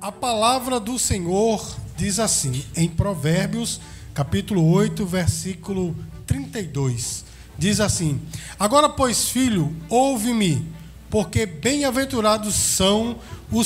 A 0.00 0.12
palavra 0.12 0.78
do 0.78 0.96
Senhor 0.96 1.76
diz 1.96 2.20
assim, 2.20 2.64
em 2.76 2.88
Provérbios, 2.88 3.80
capítulo 4.14 4.70
8, 4.70 5.04
versículo 5.04 5.96
32. 6.24 7.24
Diz 7.58 7.80
assim: 7.80 8.20
Agora, 8.60 8.88
pois, 8.88 9.28
filho, 9.28 9.74
ouve-me, 9.88 10.64
porque 11.10 11.46
bem-aventurados 11.46 12.54
são 12.54 13.18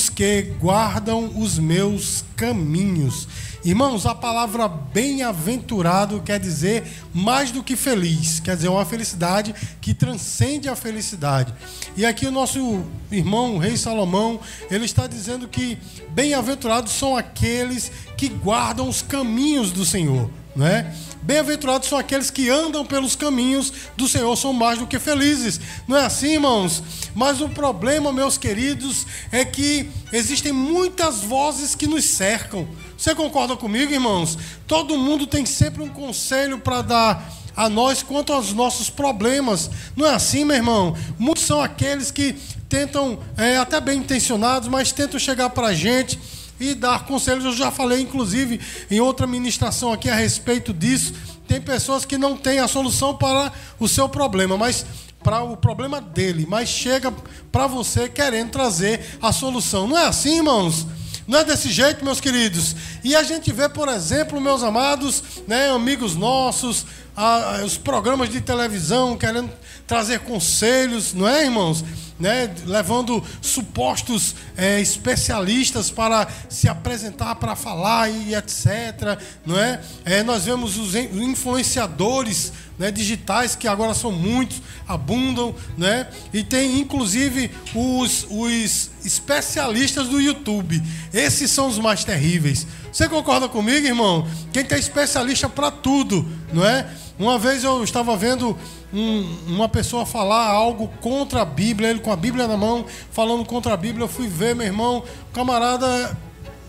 que 0.08 0.42
guardam 0.60 1.32
os 1.36 1.58
meus 1.58 2.24
caminhos. 2.36 3.26
Irmãos, 3.64 4.06
a 4.06 4.14
palavra 4.14 4.66
bem-aventurado 4.66 6.20
quer 6.20 6.40
dizer 6.40 6.84
mais 7.14 7.50
do 7.50 7.62
que 7.62 7.76
feliz, 7.76 8.40
quer 8.40 8.56
dizer 8.56 8.68
uma 8.68 8.84
felicidade 8.84 9.54
que 9.80 9.94
transcende 9.94 10.68
a 10.68 10.74
felicidade. 10.74 11.52
E 11.96 12.04
aqui 12.04 12.26
o 12.26 12.32
nosso 12.32 12.84
irmão, 13.10 13.56
o 13.56 13.58
rei 13.58 13.76
Salomão, 13.76 14.40
ele 14.70 14.84
está 14.84 15.06
dizendo 15.06 15.46
que 15.46 15.78
bem-aventurados 16.10 16.92
são 16.92 17.16
aqueles 17.16 17.90
que 18.16 18.28
guardam 18.28 18.88
os 18.88 19.02
caminhos 19.02 19.70
do 19.70 19.84
Senhor, 19.84 20.30
não 20.56 20.66
é? 20.66 20.92
Bem-aventurados 21.22 21.88
são 21.88 21.96
aqueles 21.96 22.30
que 22.30 22.50
andam 22.50 22.84
pelos 22.84 23.14
caminhos 23.14 23.72
do 23.96 24.08
Senhor, 24.08 24.34
são 24.36 24.52
mais 24.52 24.80
do 24.80 24.88
que 24.88 24.98
felizes. 24.98 25.60
Não 25.86 25.96
é 25.96 26.04
assim, 26.04 26.32
irmãos? 26.32 26.82
Mas 27.14 27.40
o 27.40 27.48
problema, 27.48 28.12
meus 28.12 28.36
queridos, 28.36 29.06
é 29.30 29.44
que 29.44 29.88
existem 30.12 30.52
muitas 30.52 31.20
vozes 31.20 31.76
que 31.76 31.86
nos 31.86 32.04
cercam. 32.04 32.66
Você 32.98 33.14
concorda 33.14 33.56
comigo, 33.56 33.92
irmãos? 33.92 34.36
Todo 34.66 34.98
mundo 34.98 35.26
tem 35.26 35.46
sempre 35.46 35.80
um 35.82 35.88
conselho 35.88 36.58
para 36.58 36.82
dar 36.82 37.32
a 37.56 37.68
nós 37.68 38.02
quanto 38.02 38.32
aos 38.32 38.52
nossos 38.52 38.90
problemas. 38.90 39.70
Não 39.94 40.06
é 40.06 40.14
assim, 40.14 40.44
meu 40.44 40.56
irmão? 40.56 40.96
Muitos 41.18 41.44
são 41.44 41.62
aqueles 41.62 42.10
que 42.10 42.34
tentam, 42.68 43.18
é, 43.36 43.58
até 43.58 43.80
bem 43.80 43.98
intencionados, 43.98 44.68
mas 44.68 44.90
tentam 44.90 45.20
chegar 45.20 45.50
para 45.50 45.68
a 45.68 45.74
gente 45.74 46.18
e 46.70 46.74
dar 46.74 47.04
conselhos. 47.04 47.44
Eu 47.44 47.52
já 47.52 47.70
falei, 47.70 48.00
inclusive, 48.00 48.60
em 48.90 49.00
outra 49.00 49.26
ministração 49.26 49.92
aqui 49.92 50.08
a 50.08 50.14
respeito 50.14 50.72
disso. 50.72 51.14
Tem 51.46 51.60
pessoas 51.60 52.04
que 52.04 52.16
não 52.16 52.36
têm 52.36 52.60
a 52.60 52.68
solução 52.68 53.16
para 53.16 53.52
o 53.78 53.88
seu 53.88 54.08
problema, 54.08 54.56
mas 54.56 54.86
para 55.22 55.42
o 55.42 55.56
problema 55.56 56.00
dele, 56.00 56.46
mas 56.48 56.68
chega 56.68 57.12
para 57.50 57.66
você 57.66 58.08
querendo 58.08 58.50
trazer 58.50 59.18
a 59.20 59.32
solução. 59.32 59.86
Não 59.86 59.96
é 59.96 60.06
assim, 60.06 60.36
irmãos? 60.36 60.86
Não 61.26 61.38
é 61.38 61.44
desse 61.44 61.70
jeito, 61.70 62.04
meus 62.04 62.20
queridos. 62.20 62.74
E 63.04 63.14
a 63.14 63.22
gente 63.22 63.52
vê, 63.52 63.68
por 63.68 63.88
exemplo, 63.88 64.40
meus 64.40 64.62
amados, 64.62 65.22
né, 65.46 65.70
amigos 65.70 66.16
nossos, 66.16 66.84
a, 67.16 67.58
a, 67.58 67.64
os 67.64 67.76
programas 67.76 68.28
de 68.28 68.40
televisão 68.40 69.16
querendo 69.16 69.50
trazer 69.92 70.20
conselhos, 70.20 71.12
não 71.12 71.28
é, 71.28 71.44
irmãos? 71.44 71.84
Né, 72.18 72.54
levando 72.64 73.22
supostos 73.42 74.34
é, 74.56 74.80
especialistas 74.80 75.90
para 75.90 76.26
se 76.48 76.68
apresentar 76.68 77.34
para 77.34 77.56
falar 77.56 78.08
e 78.08 78.34
etc. 78.34 79.18
Não 79.44 79.58
é? 79.58 79.80
é 80.04 80.22
nós 80.22 80.44
vemos 80.44 80.78
os 80.78 80.94
influenciadores 80.94 82.52
né, 82.78 82.90
digitais 82.90 83.54
que 83.56 83.66
agora 83.66 83.92
são 83.92 84.12
muitos, 84.12 84.62
abundam, 84.86 85.54
né? 85.76 86.06
E 86.32 86.44
tem 86.44 86.78
inclusive 86.78 87.50
os, 87.74 88.26
os 88.30 88.90
especialistas 89.04 90.08
do 90.08 90.20
YouTube. 90.20 90.80
Esses 91.12 91.50
são 91.50 91.66
os 91.66 91.78
mais 91.78 92.04
terríveis. 92.04 92.66
Você 92.92 93.08
concorda 93.08 93.48
comigo, 93.48 93.86
irmão? 93.86 94.26
Quem 94.52 94.64
tem 94.64 94.78
especialista 94.78 95.48
para 95.48 95.70
tudo, 95.70 96.26
não 96.52 96.64
é? 96.64 96.86
Uma 97.22 97.38
vez 97.38 97.62
eu 97.62 97.84
estava 97.84 98.16
vendo 98.16 98.58
um, 98.92 99.36
uma 99.46 99.68
pessoa 99.68 100.04
falar 100.04 100.48
algo 100.48 100.88
contra 101.00 101.42
a 101.42 101.44
Bíblia, 101.44 101.88
ele 101.88 102.00
com 102.00 102.10
a 102.10 102.16
Bíblia 102.16 102.48
na 102.48 102.56
mão, 102.56 102.84
falando 103.12 103.44
contra 103.44 103.74
a 103.74 103.76
Bíblia. 103.76 104.02
Eu 104.06 104.08
fui 104.08 104.26
ver, 104.26 104.56
meu 104.56 104.66
irmão, 104.66 105.04
camarada 105.32 105.86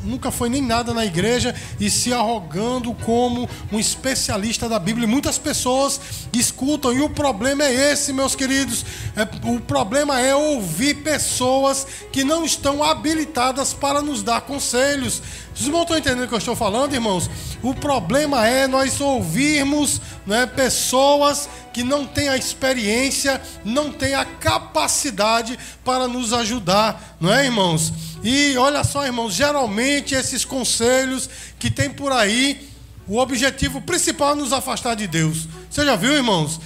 nunca 0.03 0.31
foi 0.31 0.49
nem 0.49 0.61
nada 0.61 0.93
na 0.93 1.05
igreja 1.05 1.55
e 1.79 1.89
se 1.89 2.13
arrogando 2.13 2.93
como 2.93 3.49
um 3.71 3.80
especialista 3.80 4.67
da 4.67 4.80
Bíblia. 4.80 5.05
E 5.05 5.09
muitas 5.09 5.37
pessoas 5.37 5.99
escutam, 6.31 6.93
e 6.93 7.02
o 7.02 7.09
problema 7.09 7.64
é 7.64 7.91
esse, 7.91 8.13
meus 8.13 8.36
queridos. 8.36 8.86
É, 9.15 9.23
o 9.47 9.59
problema 9.59 10.19
é 10.19 10.36
ouvir 10.36 10.95
pessoas 10.95 11.87
que 12.11 12.23
não 12.23 12.45
estão 12.45 12.83
habilitadas 12.83 13.73
para 13.73 14.02
nos 14.02 14.21
dar 14.21 14.42
conselhos. 14.42 15.21
Vocês 15.55 15.69
não 15.69 15.83
estão 15.83 15.97
entendendo 15.97 16.25
o 16.25 16.27
que 16.27 16.33
eu 16.33 16.39
estou 16.39 16.55
falando, 16.55 16.93
irmãos? 16.93 17.30
O 17.61 17.75
problema 17.75 18.47
é 18.47 18.67
nós 18.67 18.99
ouvirmos 18.99 20.02
né, 20.25 20.45
pessoas 20.47 21.47
que 21.71 21.83
não 21.83 22.05
têm 22.05 22.27
a 22.27 22.37
experiência, 22.37 23.42
não 23.63 23.92
têm 23.92 24.15
a 24.15 24.25
capacidade 24.25 25.58
para 25.83 26.08
nos 26.08 26.33
ajudar, 26.33 27.17
não 27.19 27.31
é, 27.31 27.45
irmãos? 27.45 28.12
E 28.23 28.56
olha 28.58 28.84
só, 28.84 29.06
irmãos, 29.06 29.34
geralmente 29.34 30.16
esses 30.16 30.45
conselhos 30.45 31.30
que 31.60 31.70
tem 31.70 31.89
por 31.89 32.11
aí, 32.11 32.70
o 33.08 33.17
objetivo 33.17 33.82
principal 33.82 34.32
é 34.32 34.36
nos 34.36 34.54
afastar 34.54 34.95
de 34.95 35.08
Deus. 35.08 35.48
Você 35.70 35.84
já 35.84 35.95
viu, 35.95 36.14
irmãos? 36.14 36.60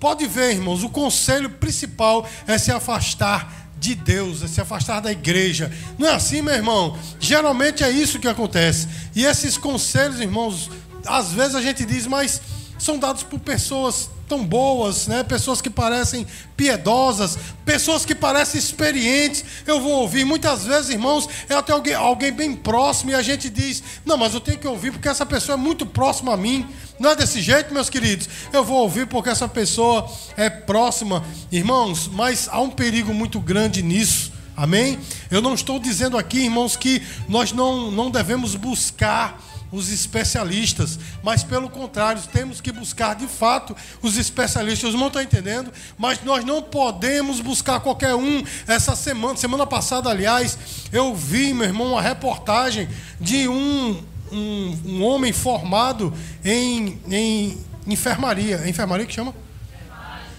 Pode 0.00 0.26
ver, 0.26 0.52
irmãos, 0.54 0.82
o 0.82 0.90
conselho 0.90 1.48
principal 1.48 2.28
é 2.46 2.58
se 2.58 2.72
afastar 2.72 3.70
de 3.78 3.94
Deus, 3.94 4.42
é 4.42 4.48
se 4.48 4.60
afastar 4.60 5.00
da 5.00 5.12
igreja. 5.12 5.70
Não 5.98 6.08
é 6.08 6.14
assim, 6.14 6.42
meu 6.42 6.54
irmão? 6.54 6.98
Geralmente 7.20 7.84
é 7.84 7.90
isso 7.90 8.18
que 8.18 8.26
acontece. 8.26 8.88
E 9.14 9.24
esses 9.24 9.56
conselhos, 9.56 10.20
irmãos, 10.20 10.70
às 11.06 11.32
vezes 11.32 11.54
a 11.54 11.62
gente 11.62 11.84
diz, 11.84 12.06
mas 12.06 12.40
são 12.78 12.98
dados 12.98 13.22
por 13.22 13.38
pessoas 13.38 14.10
tão 14.28 14.44
boas, 14.44 15.06
né? 15.06 15.22
Pessoas 15.22 15.60
que 15.60 15.70
parecem 15.70 16.26
piedosas, 16.56 17.38
pessoas 17.64 18.04
que 18.04 18.14
parecem 18.14 18.58
experientes. 18.58 19.44
Eu 19.66 19.80
vou 19.80 19.92
ouvir 19.92 20.24
muitas 20.24 20.64
vezes, 20.64 20.90
irmãos, 20.90 21.28
é 21.48 21.54
até 21.54 21.72
alguém, 21.72 21.94
alguém 21.94 22.32
bem 22.32 22.54
próximo 22.54 23.10
e 23.10 23.14
a 23.14 23.22
gente 23.22 23.48
diz: 23.50 23.82
"Não, 24.04 24.16
mas 24.16 24.34
eu 24.34 24.40
tenho 24.40 24.58
que 24.58 24.66
ouvir 24.66 24.92
porque 24.92 25.08
essa 25.08 25.26
pessoa 25.26 25.54
é 25.54 25.60
muito 25.60 25.86
próxima 25.86 26.32
a 26.32 26.36
mim". 26.36 26.66
Não 26.98 27.10
é 27.10 27.16
desse 27.16 27.42
jeito, 27.42 27.74
meus 27.74 27.90
queridos. 27.90 28.28
Eu 28.52 28.64
vou 28.64 28.78
ouvir 28.78 29.06
porque 29.06 29.28
essa 29.28 29.48
pessoa 29.48 30.08
é 30.36 30.48
próxima, 30.48 31.24
irmãos, 31.50 32.08
mas 32.08 32.48
há 32.48 32.60
um 32.60 32.70
perigo 32.70 33.12
muito 33.12 33.40
grande 33.40 33.82
nisso. 33.82 34.32
Amém? 34.56 35.00
Eu 35.30 35.42
não 35.42 35.54
estou 35.54 35.80
dizendo 35.80 36.16
aqui, 36.16 36.38
irmãos, 36.38 36.76
que 36.76 37.02
nós 37.28 37.50
não, 37.50 37.90
não 37.90 38.08
devemos 38.08 38.54
buscar 38.54 39.42
os 39.74 39.90
especialistas, 39.90 40.98
mas 41.22 41.42
pelo 41.42 41.68
contrário, 41.68 42.22
temos 42.32 42.60
que 42.60 42.70
buscar 42.70 43.14
de 43.16 43.26
fato 43.26 43.76
os 44.00 44.16
especialistas. 44.16 44.88
Os 44.88 44.94
irmãos 44.94 45.08
estão 45.08 45.22
entendendo? 45.22 45.72
Mas 45.98 46.22
nós 46.22 46.44
não 46.44 46.62
podemos 46.62 47.40
buscar 47.40 47.80
qualquer 47.80 48.14
um. 48.14 48.44
Essa 48.68 48.94
semana, 48.94 49.36
semana 49.36 49.66
passada, 49.66 50.08
aliás, 50.08 50.56
eu 50.92 51.12
vi, 51.12 51.52
meu 51.52 51.66
irmão, 51.66 51.88
uma 51.88 52.00
reportagem 52.00 52.88
de 53.20 53.48
um, 53.48 54.00
um, 54.30 54.78
um 54.86 55.02
homem 55.02 55.32
formado 55.32 56.14
em, 56.44 57.00
em 57.10 57.58
enfermaria. 57.84 58.62
É 58.64 58.68
enfermaria 58.68 59.04
que 59.04 59.12
chama? 59.12 59.34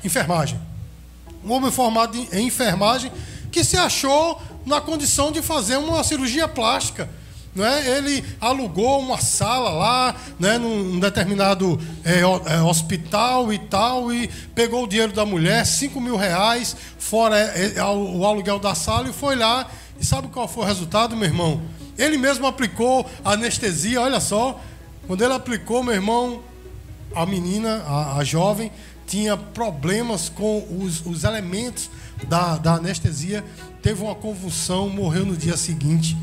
Enfermagem. 0.03 0.59
Um 1.44 1.51
homem 1.51 1.72
formado 1.72 2.18
em 2.31 2.47
enfermagem 2.47 3.12
que 3.51 3.63
se 3.66 3.75
achou 3.75 4.41
na 4.66 4.79
condição 4.79 5.29
de 5.31 5.41
fazer 5.41 5.75
uma 5.75 6.03
cirurgia 6.06 6.47
plástica. 6.47 7.09
É? 7.57 7.97
Ele 7.97 8.23
alugou 8.41 8.99
uma 8.99 9.17
sala 9.17 9.69
lá, 9.69 10.16
né, 10.38 10.57
num 10.57 10.99
determinado 10.99 11.79
é, 12.03 12.19
é, 12.19 12.61
hospital 12.61 13.53
e 13.53 13.59
tal, 13.59 14.11
e 14.11 14.27
pegou 14.53 14.83
o 14.83 14.88
dinheiro 14.88 15.13
da 15.13 15.25
mulher, 15.25 15.65
5 15.65 16.01
mil 16.01 16.17
reais, 16.17 16.75
fora 16.99 17.38
é, 17.39 17.75
é, 17.77 17.83
o 17.83 18.25
aluguel 18.25 18.59
da 18.59 18.75
sala, 18.75 19.07
e 19.07 19.13
foi 19.13 19.38
lá. 19.38 19.67
E 19.97 20.05
sabe 20.05 20.27
qual 20.27 20.49
foi 20.49 20.65
o 20.65 20.67
resultado, 20.67 21.15
meu 21.15 21.27
irmão? 21.29 21.61
Ele 21.97 22.17
mesmo 22.17 22.45
aplicou 22.45 23.09
anestesia, 23.23 24.01
olha 24.01 24.19
só. 24.19 24.59
Quando 25.07 25.23
ele 25.23 25.33
aplicou, 25.33 25.81
meu 25.81 25.94
irmão, 25.94 26.41
a 27.15 27.25
menina, 27.25 27.83
a, 27.88 28.17
a 28.17 28.23
jovem, 28.25 28.69
tinha 29.07 29.38
problemas 29.38 30.27
com 30.27 30.65
os, 30.81 31.05
os 31.05 31.23
elementos 31.23 31.89
da, 32.27 32.57
da 32.57 32.73
anestesia, 32.73 33.44
teve 33.81 34.01
uma 34.01 34.15
convulsão, 34.15 34.89
morreu 34.89 35.25
no 35.25 35.38
dia 35.38 35.56
seguinte. 35.56 36.18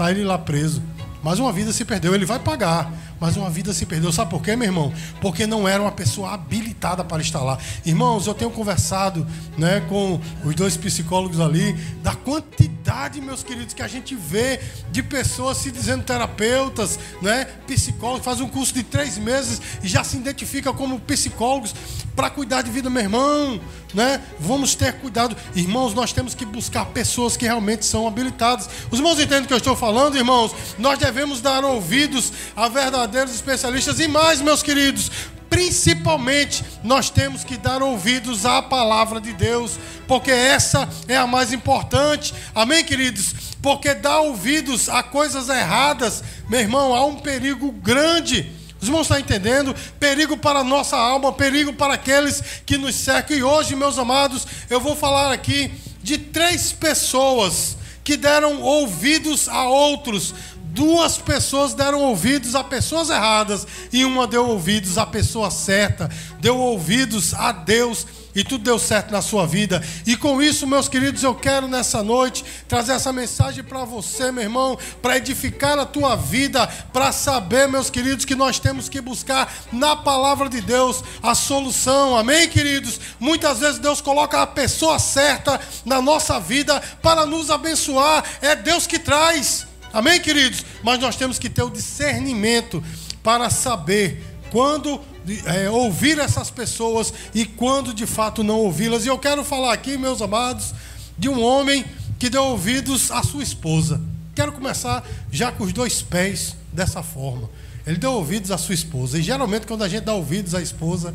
Está 0.00 0.10
ele 0.10 0.24
lá 0.24 0.38
preso. 0.38 0.82
Mas 1.22 1.38
uma 1.38 1.52
vida 1.52 1.74
se 1.74 1.84
perdeu, 1.84 2.14
ele 2.14 2.24
vai 2.24 2.38
pagar. 2.38 2.90
Mas 3.20 3.36
uma 3.36 3.50
vida 3.50 3.74
se 3.74 3.84
perdeu. 3.84 4.10
Sabe 4.10 4.30
por 4.30 4.42
quê, 4.42 4.56
meu 4.56 4.66
irmão? 4.66 4.92
Porque 5.20 5.46
não 5.46 5.68
era 5.68 5.82
uma 5.82 5.92
pessoa 5.92 6.32
habilitada 6.32 7.04
para 7.04 7.20
estar 7.20 7.42
lá. 7.42 7.58
Irmãos, 7.84 8.26
eu 8.26 8.32
tenho 8.32 8.50
conversado 8.50 9.26
né, 9.58 9.80
com 9.88 10.18
os 10.42 10.54
dois 10.54 10.76
psicólogos 10.76 11.38
ali 11.38 11.74
da 12.02 12.14
quantidade, 12.14 13.20
meus 13.20 13.42
queridos, 13.42 13.74
que 13.74 13.82
a 13.82 13.88
gente 13.88 14.14
vê 14.14 14.58
de 14.90 15.02
pessoas 15.02 15.58
se 15.58 15.70
dizendo 15.70 16.02
terapeutas, 16.02 16.98
né, 17.20 17.44
psicólogos, 17.66 18.24
faz 18.24 18.40
um 18.40 18.48
curso 18.48 18.72
de 18.72 18.82
três 18.82 19.18
meses 19.18 19.60
e 19.82 19.88
já 19.88 20.02
se 20.02 20.16
identifica 20.16 20.72
como 20.72 20.98
psicólogos 21.00 21.74
para 22.16 22.30
cuidar 22.30 22.62
de 22.62 22.70
vida, 22.70 22.88
meu 22.88 23.02
irmão. 23.02 23.60
Né? 23.92 24.22
Vamos 24.38 24.74
ter 24.74 24.94
cuidado. 24.94 25.36
Irmãos, 25.54 25.94
nós 25.94 26.12
temos 26.12 26.34
que 26.34 26.44
buscar 26.44 26.86
pessoas 26.86 27.36
que 27.36 27.44
realmente 27.44 27.84
são 27.84 28.06
habilitadas. 28.06 28.68
Os 28.90 28.98
irmãos 28.98 29.18
entendem 29.18 29.44
o 29.44 29.46
que 29.48 29.52
eu 29.52 29.58
estou 29.58 29.74
falando, 29.74 30.16
irmãos? 30.16 30.54
Nós 30.78 30.98
devemos 30.98 31.40
dar 31.40 31.64
ouvidos 31.64 32.32
a 32.54 32.68
verdadeiros 33.10 33.34
especialistas 33.34 33.98
e 33.98 34.06
mais, 34.06 34.40
meus 34.40 34.62
queridos, 34.62 35.10
principalmente 35.48 36.64
nós 36.84 37.10
temos 37.10 37.42
que 37.42 37.56
dar 37.56 37.82
ouvidos 37.82 38.46
à 38.46 38.62
palavra 38.62 39.20
de 39.20 39.32
Deus, 39.32 39.78
porque 40.06 40.30
essa 40.30 40.88
é 41.08 41.16
a 41.16 41.26
mais 41.26 41.52
importante. 41.52 42.32
Amém, 42.54 42.84
queridos? 42.84 43.34
Porque 43.60 43.94
dar 43.94 44.20
ouvidos 44.20 44.88
a 44.88 45.02
coisas 45.02 45.48
erradas, 45.48 46.22
meu 46.48 46.60
irmão, 46.60 46.94
há 46.94 47.04
um 47.04 47.16
perigo 47.16 47.72
grande. 47.72 48.52
Os 48.80 48.86
irmãos 48.86 49.02
estão 49.02 49.18
entendendo? 49.18 49.74
Perigo 49.98 50.36
para 50.36 50.60
a 50.60 50.64
nossa 50.64 50.96
alma, 50.96 51.32
perigo 51.32 51.72
para 51.72 51.94
aqueles 51.94 52.62
que 52.64 52.78
nos 52.78 52.94
cercam. 52.94 53.36
E 53.36 53.42
hoje, 53.42 53.74
meus 53.74 53.98
amados, 53.98 54.46
eu 54.70 54.80
vou 54.80 54.94
falar 54.94 55.32
aqui 55.32 55.72
de 56.00 56.16
três 56.16 56.72
pessoas 56.72 57.76
que 58.04 58.16
deram 58.16 58.62
ouvidos 58.62 59.48
a 59.48 59.64
outros 59.64 60.32
Duas 60.72 61.18
pessoas 61.18 61.74
deram 61.74 62.00
ouvidos 62.00 62.54
a 62.54 62.62
pessoas 62.62 63.10
erradas 63.10 63.66
e 63.92 64.04
uma 64.04 64.26
deu 64.26 64.46
ouvidos 64.48 64.98
à 64.98 65.04
pessoa 65.04 65.50
certa, 65.50 66.08
deu 66.38 66.56
ouvidos 66.56 67.34
a 67.34 67.50
Deus 67.50 68.06
e 68.34 68.44
tudo 68.44 68.62
deu 68.62 68.78
certo 68.78 69.10
na 69.10 69.20
sua 69.20 69.46
vida. 69.46 69.82
E 70.06 70.16
com 70.16 70.40
isso, 70.40 70.66
meus 70.68 70.88
queridos, 70.88 71.24
eu 71.24 71.34
quero 71.34 71.66
nessa 71.66 72.04
noite 72.04 72.44
trazer 72.68 72.92
essa 72.92 73.12
mensagem 73.12 73.64
para 73.64 73.84
você, 73.84 74.30
meu 74.30 74.44
irmão, 74.44 74.78
para 75.02 75.16
edificar 75.16 75.76
a 75.76 75.84
tua 75.84 76.14
vida, 76.14 76.66
para 76.92 77.10
saber, 77.10 77.68
meus 77.68 77.90
queridos, 77.90 78.24
que 78.24 78.36
nós 78.36 78.60
temos 78.60 78.88
que 78.88 79.00
buscar 79.00 79.52
na 79.72 79.96
palavra 79.96 80.48
de 80.48 80.60
Deus 80.60 81.02
a 81.20 81.34
solução. 81.34 82.16
Amém, 82.16 82.48
queridos? 82.48 83.00
Muitas 83.18 83.58
vezes 83.58 83.80
Deus 83.80 84.00
coloca 84.00 84.40
a 84.40 84.46
pessoa 84.46 85.00
certa 85.00 85.60
na 85.84 86.00
nossa 86.00 86.38
vida 86.38 86.80
para 87.02 87.26
nos 87.26 87.50
abençoar. 87.50 88.24
É 88.40 88.54
Deus 88.54 88.86
que 88.86 89.00
traz. 89.00 89.69
Amém, 89.92 90.20
queridos? 90.20 90.64
Mas 90.82 91.00
nós 91.00 91.16
temos 91.16 91.38
que 91.38 91.50
ter 91.50 91.62
o 91.62 91.70
discernimento 91.70 92.82
para 93.22 93.50
saber 93.50 94.24
quando 94.50 95.00
é, 95.44 95.68
ouvir 95.68 96.18
essas 96.18 96.50
pessoas 96.50 97.12
e 97.34 97.44
quando 97.44 97.92
de 97.92 98.06
fato 98.06 98.42
não 98.42 98.58
ouvi-las. 98.58 99.04
E 99.04 99.08
eu 99.08 99.18
quero 99.18 99.44
falar 99.44 99.72
aqui, 99.72 99.96
meus 99.96 100.22
amados, 100.22 100.72
de 101.18 101.28
um 101.28 101.42
homem 101.42 101.84
que 102.18 102.30
deu 102.30 102.44
ouvidos 102.44 103.10
à 103.10 103.22
sua 103.22 103.42
esposa. 103.42 104.00
Quero 104.34 104.52
começar 104.52 105.04
já 105.30 105.50
com 105.50 105.64
os 105.64 105.72
dois 105.72 106.02
pés 106.02 106.56
dessa 106.72 107.02
forma. 107.02 107.50
Ele 107.86 107.96
deu 107.96 108.12
ouvidos 108.12 108.50
à 108.50 108.58
sua 108.58 108.74
esposa. 108.74 109.18
E 109.18 109.22
geralmente, 109.22 109.66
quando 109.66 109.82
a 109.82 109.88
gente 109.88 110.04
dá 110.04 110.14
ouvidos 110.14 110.54
à 110.54 110.62
esposa, 110.62 111.14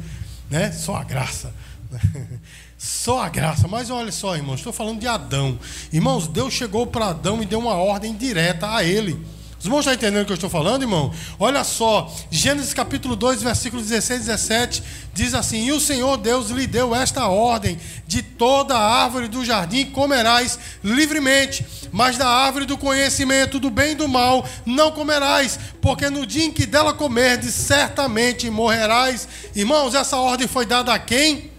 né, 0.49 0.71
só 0.71 0.97
a 0.97 1.03
graça. 1.03 1.53
Só 2.77 3.21
a 3.21 3.29
graça. 3.29 3.67
Mas 3.67 3.89
olha 3.89 4.11
só, 4.11 4.35
irmãos, 4.35 4.55
estou 4.55 4.73
falando 4.73 4.99
de 4.99 5.07
Adão. 5.07 5.57
Irmãos, 5.91 6.27
Deus 6.27 6.53
chegou 6.53 6.85
para 6.87 7.07
Adão 7.07 7.41
e 7.41 7.45
deu 7.45 7.59
uma 7.59 7.75
ordem 7.75 8.15
direta 8.15 8.73
a 8.73 8.83
ele. 8.83 9.25
Os 9.57 9.67
irmãos 9.67 9.79
estão 9.79 9.93
entendendo 9.95 10.21
o 10.21 10.25
que 10.27 10.31
eu 10.31 10.35
estou 10.35 10.49
falando, 10.49 10.83
irmão? 10.83 11.11
Olha 11.39 11.63
só, 11.63 12.13
Gênesis 12.29 12.71
capítulo 12.71 13.15
2, 13.15 13.41
versículos 13.41 13.87
16 13.87 14.21
e 14.21 14.25
17, 14.25 14.83
diz 15.11 15.33
assim: 15.33 15.65
E 15.65 15.71
o 15.71 15.79
Senhor 15.79 16.17
Deus 16.17 16.51
lhe 16.51 16.67
deu 16.67 16.93
esta 16.93 17.27
ordem: 17.27 17.79
De 18.05 18.21
toda 18.21 18.77
árvore 18.77 19.27
do 19.27 19.43
jardim 19.43 19.85
comerás 19.85 20.59
livremente, 20.83 21.65
mas 21.91 22.15
da 22.15 22.27
árvore 22.27 22.65
do 22.65 22.77
conhecimento 22.77 23.59
do 23.59 23.71
bem 23.71 23.93
e 23.93 23.95
do 23.95 24.07
mal 24.07 24.47
não 24.67 24.91
comerás, 24.91 25.57
porque 25.81 26.11
no 26.11 26.27
dia 26.27 26.45
em 26.45 26.51
que 26.51 26.67
dela 26.67 26.93
comerdes, 26.93 27.55
certamente 27.55 28.47
morrerás. 28.51 29.27
Irmãos, 29.55 29.95
essa 29.95 30.17
ordem 30.17 30.47
foi 30.47 30.67
dada 30.67 30.93
a 30.93 30.99
quem? 30.99 31.54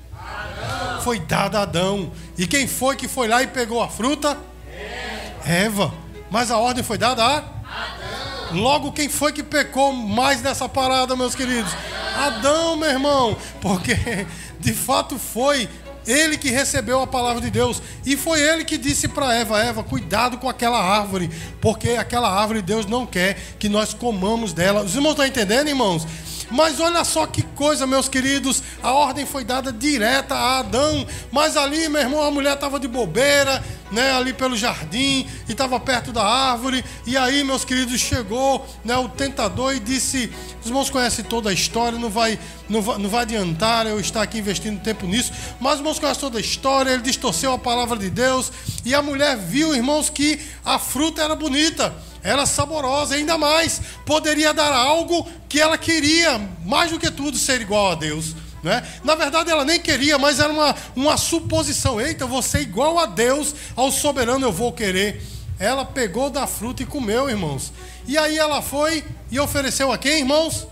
Foi 1.02 1.20
dada 1.20 1.60
a 1.60 1.62
Adão. 1.62 2.12
E 2.36 2.46
quem 2.46 2.66
foi 2.66 2.96
que 2.96 3.06
foi 3.06 3.28
lá 3.28 3.42
e 3.42 3.46
pegou 3.46 3.82
a 3.82 3.88
fruta? 3.88 4.36
Eva. 5.44 5.92
Mas 6.30 6.50
a 6.50 6.58
ordem 6.58 6.82
foi 6.82 6.98
dada 6.98 7.24
a 7.24 7.36
Adão. 7.36 7.56
Logo, 8.52 8.92
quem 8.92 9.08
foi 9.08 9.32
que 9.32 9.42
pecou 9.42 9.92
mais 9.92 10.42
nessa 10.42 10.68
parada, 10.68 11.16
meus 11.16 11.34
queridos? 11.34 11.72
Adão, 12.16 12.76
meu 12.76 12.88
irmão. 12.88 13.36
Porque 13.60 13.94
de 14.58 14.72
fato 14.72 15.18
foi 15.18 15.68
ele 16.06 16.38
que 16.38 16.50
recebeu 16.50 17.02
a 17.02 17.06
palavra 17.06 17.40
de 17.40 17.50
Deus. 17.50 17.82
E 18.04 18.16
foi 18.16 18.40
ele 18.40 18.64
que 18.64 18.78
disse 18.78 19.08
para 19.08 19.34
Eva: 19.34 19.58
Eva, 19.58 19.82
cuidado 19.82 20.38
com 20.38 20.48
aquela 20.48 20.80
árvore, 20.80 21.30
porque 21.60 21.90
aquela 21.90 22.30
árvore 22.30 22.62
Deus 22.62 22.86
não 22.86 23.04
quer 23.06 23.34
que 23.58 23.68
nós 23.68 23.92
comamos 23.92 24.52
dela. 24.52 24.82
Os 24.82 24.94
irmãos 24.94 25.12
estão 25.12 25.26
entendendo, 25.26 25.68
irmãos? 25.68 26.06
Mas 26.50 26.78
olha 26.80 27.04
só 27.04 27.26
que 27.26 27.42
coisa, 27.42 27.86
meus 27.86 28.08
queridos, 28.08 28.62
a 28.82 28.92
ordem 28.92 29.26
foi 29.26 29.44
dada 29.44 29.72
direta 29.72 30.34
a 30.34 30.58
Adão, 30.60 31.06
mas 31.32 31.56
ali, 31.56 31.88
meu 31.88 32.00
irmão, 32.00 32.22
a 32.22 32.30
mulher 32.30 32.54
estava 32.54 32.78
de 32.78 32.86
bobeira, 32.86 33.62
né, 33.90 34.12
ali 34.12 34.32
pelo 34.32 34.56
jardim, 34.56 35.26
e 35.48 35.52
estava 35.52 35.78
perto 35.78 36.12
da 36.12 36.24
árvore, 36.24 36.84
e 37.06 37.16
aí, 37.16 37.44
meus 37.44 37.64
queridos, 37.64 38.00
chegou 38.00 38.66
né, 38.84 38.96
o 38.96 39.08
tentador 39.08 39.74
e 39.74 39.80
disse: 39.80 40.32
os 40.60 40.66
irmãos 40.66 40.90
conhecem 40.90 41.24
toda 41.24 41.50
a 41.50 41.52
história, 41.52 41.98
não 41.98 42.10
vai, 42.10 42.38
não 42.68 42.82
vai, 42.82 42.98
não 42.98 43.08
vai 43.08 43.22
adiantar 43.22 43.86
eu 43.86 43.98
estar 44.00 44.22
aqui 44.22 44.38
investindo 44.38 44.80
tempo 44.80 45.06
nisso, 45.06 45.32
mas 45.60 45.74
os 45.74 45.78
irmãos 45.80 45.98
conhecem 45.98 46.20
toda 46.20 46.38
a 46.38 46.40
história, 46.40 46.90
ele 46.90 47.02
distorceu 47.02 47.52
a 47.52 47.58
palavra 47.58 47.98
de 47.98 48.10
Deus, 48.10 48.52
e 48.84 48.94
a 48.94 49.02
mulher 49.02 49.36
viu, 49.36 49.74
irmãos, 49.74 50.10
que 50.10 50.40
a 50.64 50.78
fruta 50.78 51.22
era 51.22 51.34
bonita 51.34 51.94
era 52.26 52.44
saborosa, 52.44 53.14
ainda 53.14 53.38
mais, 53.38 53.80
poderia 54.04 54.52
dar 54.52 54.72
algo 54.72 55.28
que 55.48 55.60
ela 55.60 55.78
queria, 55.78 56.40
mais 56.64 56.90
do 56.90 56.98
que 56.98 57.08
tudo, 57.08 57.38
ser 57.38 57.60
igual 57.60 57.92
a 57.92 57.94
Deus. 57.94 58.34
Né? 58.64 58.84
Na 59.04 59.14
verdade, 59.14 59.48
ela 59.48 59.64
nem 59.64 59.78
queria, 59.78 60.18
mas 60.18 60.40
era 60.40 60.52
uma, 60.52 60.74
uma 60.96 61.16
suposição. 61.16 62.00
Eita, 62.00 62.26
você 62.26 62.62
igual 62.62 62.98
a 62.98 63.06
Deus, 63.06 63.54
ao 63.76 63.92
soberano 63.92 64.44
eu 64.44 64.50
vou 64.50 64.72
querer. 64.72 65.22
Ela 65.56 65.84
pegou 65.84 66.28
da 66.28 66.48
fruta 66.48 66.82
e 66.82 66.86
comeu, 66.86 67.30
irmãos. 67.30 67.72
E 68.08 68.18
aí 68.18 68.36
ela 68.36 68.60
foi 68.60 69.04
e 69.30 69.38
ofereceu 69.38 69.92
a 69.92 69.96
quem, 69.96 70.18
irmãos? 70.18 70.66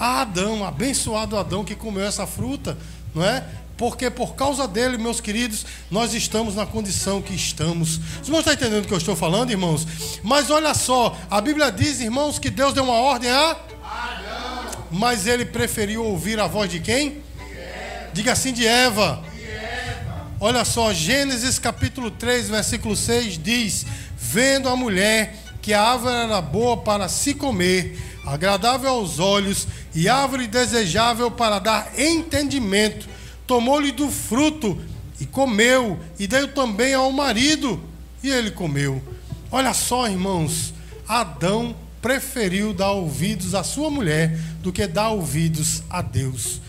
A 0.00 0.22
Adão, 0.22 0.64
abençoado 0.64 1.36
Adão 1.36 1.62
que 1.62 1.74
comeu 1.74 2.06
essa 2.06 2.26
fruta, 2.26 2.76
não 3.14 3.22
é? 3.22 3.44
Porque 3.76 4.08
por 4.08 4.34
causa 4.34 4.68
dele, 4.68 4.96
meus 4.96 5.20
queridos, 5.20 5.66
nós 5.90 6.14
estamos 6.14 6.54
na 6.54 6.64
condição 6.64 7.20
que 7.20 7.34
estamos. 7.34 7.98
Os 8.20 8.28
irmãos 8.28 8.40
estão 8.40 8.52
entendendo 8.52 8.84
o 8.84 8.86
que 8.86 8.94
eu 8.94 8.98
estou 8.98 9.16
falando, 9.16 9.50
irmãos? 9.50 9.86
Mas 10.22 10.48
olha 10.50 10.72
só, 10.74 11.16
a 11.28 11.40
Bíblia 11.40 11.72
diz, 11.72 12.00
irmãos, 12.00 12.38
que 12.38 12.50
Deus 12.50 12.72
deu 12.72 12.84
uma 12.84 12.94
ordem 12.94 13.30
a. 13.30 13.50
Adão. 13.50 14.86
Mas 14.92 15.26
ele 15.26 15.44
preferiu 15.44 16.04
ouvir 16.04 16.38
a 16.38 16.46
voz 16.46 16.70
de 16.70 16.78
quem? 16.78 17.10
De 17.10 18.12
Diga 18.14 18.32
assim, 18.32 18.52
de 18.52 18.64
Eva. 18.64 19.24
de 19.34 19.42
Eva. 19.50 20.26
Olha 20.38 20.64
só, 20.64 20.92
Gênesis 20.94 21.58
capítulo 21.58 22.12
3, 22.12 22.48
versículo 22.50 22.94
6 22.94 23.42
diz: 23.42 23.84
Vendo 24.16 24.68
a 24.68 24.76
mulher 24.76 25.36
que 25.60 25.74
a 25.74 25.82
árvore 25.82 26.14
era 26.14 26.40
boa 26.40 26.76
para 26.76 27.08
se 27.08 27.34
comer, 27.34 27.98
agradável 28.24 28.90
aos 28.90 29.18
olhos 29.18 29.66
e 29.92 30.08
árvore 30.08 30.46
desejável 30.46 31.28
para 31.28 31.58
dar 31.58 31.98
entendimento 31.98 33.08
tomou-lhe 33.46 33.92
do 33.92 34.10
fruto 34.10 34.78
e 35.20 35.26
comeu, 35.26 35.98
e 36.18 36.26
deu 36.26 36.48
também 36.48 36.94
ao 36.94 37.12
marido, 37.12 37.80
e 38.22 38.30
ele 38.30 38.50
comeu. 38.50 39.02
Olha 39.50 39.72
só, 39.72 40.08
irmãos, 40.08 40.74
Adão 41.06 41.76
preferiu 42.02 42.74
dar 42.74 42.92
ouvidos 42.92 43.54
à 43.54 43.62
sua 43.62 43.90
mulher 43.90 44.38
do 44.60 44.72
que 44.72 44.86
dar 44.86 45.10
ouvidos 45.10 45.82
a 45.88 46.02
Deus. 46.02 46.60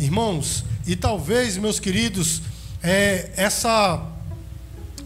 Irmãos, 0.00 0.64
e 0.86 0.96
talvez, 0.96 1.56
meus 1.56 1.78
queridos, 1.78 2.42
é, 2.82 3.30
essa, 3.36 4.04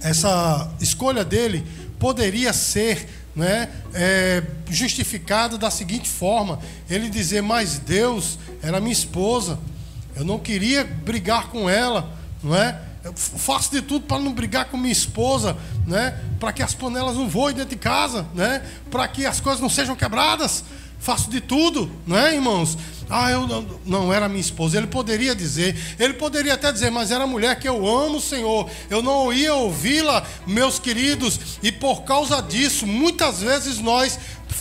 essa 0.00 0.70
escolha 0.80 1.24
dele 1.24 1.66
poderia 1.98 2.52
ser 2.52 3.06
né, 3.34 3.68
é, 3.92 4.42
justificada 4.70 5.58
da 5.58 5.70
seguinte 5.70 6.08
forma: 6.08 6.58
ele 6.88 7.10
dizer, 7.10 7.42
mas 7.42 7.78
Deus 7.78 8.38
era 8.62 8.80
minha 8.80 8.92
esposa. 8.92 9.58
Eu 10.16 10.24
não 10.24 10.38
queria 10.38 10.82
brigar 10.82 11.48
com 11.48 11.68
ela, 11.68 12.10
não 12.42 12.56
é? 12.56 12.80
Eu 13.04 13.12
faço 13.14 13.70
de 13.70 13.82
tudo 13.82 14.06
para 14.06 14.18
não 14.18 14.32
brigar 14.32 14.64
com 14.64 14.76
minha 14.76 14.90
esposa, 14.90 15.56
né? 15.86 16.18
Para 16.40 16.52
que 16.52 16.62
as 16.62 16.74
panelas 16.74 17.14
não 17.14 17.28
voem 17.28 17.54
dentro 17.54 17.70
de 17.70 17.76
casa, 17.76 18.26
né? 18.34 18.66
Para 18.90 19.06
que 19.06 19.24
as 19.26 19.40
coisas 19.40 19.60
não 19.60 19.68
sejam 19.68 19.94
quebradas. 19.94 20.64
Faço 20.98 21.30
de 21.30 21.40
tudo, 21.40 21.90
não 22.06 22.18
é, 22.18 22.34
irmãos? 22.34 22.76
Ah, 23.08 23.30
eu 23.30 23.46
não, 23.46 23.64
não 23.84 24.12
era 24.12 24.28
minha 24.28 24.40
esposa. 24.40 24.76
Ele 24.76 24.86
poderia 24.86 25.34
dizer, 25.34 25.76
ele 25.98 26.14
poderia 26.14 26.54
até 26.54 26.72
dizer, 26.72 26.90
mas 26.90 27.10
era 27.10 27.24
a 27.24 27.26
mulher 27.26 27.58
que 27.58 27.68
eu 27.68 27.86
amo, 27.86 28.20
Senhor. 28.20 28.68
Eu 28.90 29.02
não 29.02 29.32
ia 29.32 29.54
ouvi-la, 29.54 30.26
meus 30.46 30.78
queridos, 30.78 31.38
e 31.62 31.70
por 31.70 32.02
causa 32.02 32.42
disso, 32.42 32.86
muitas 32.86 33.40
vezes 33.40 33.78
nós 33.78 34.18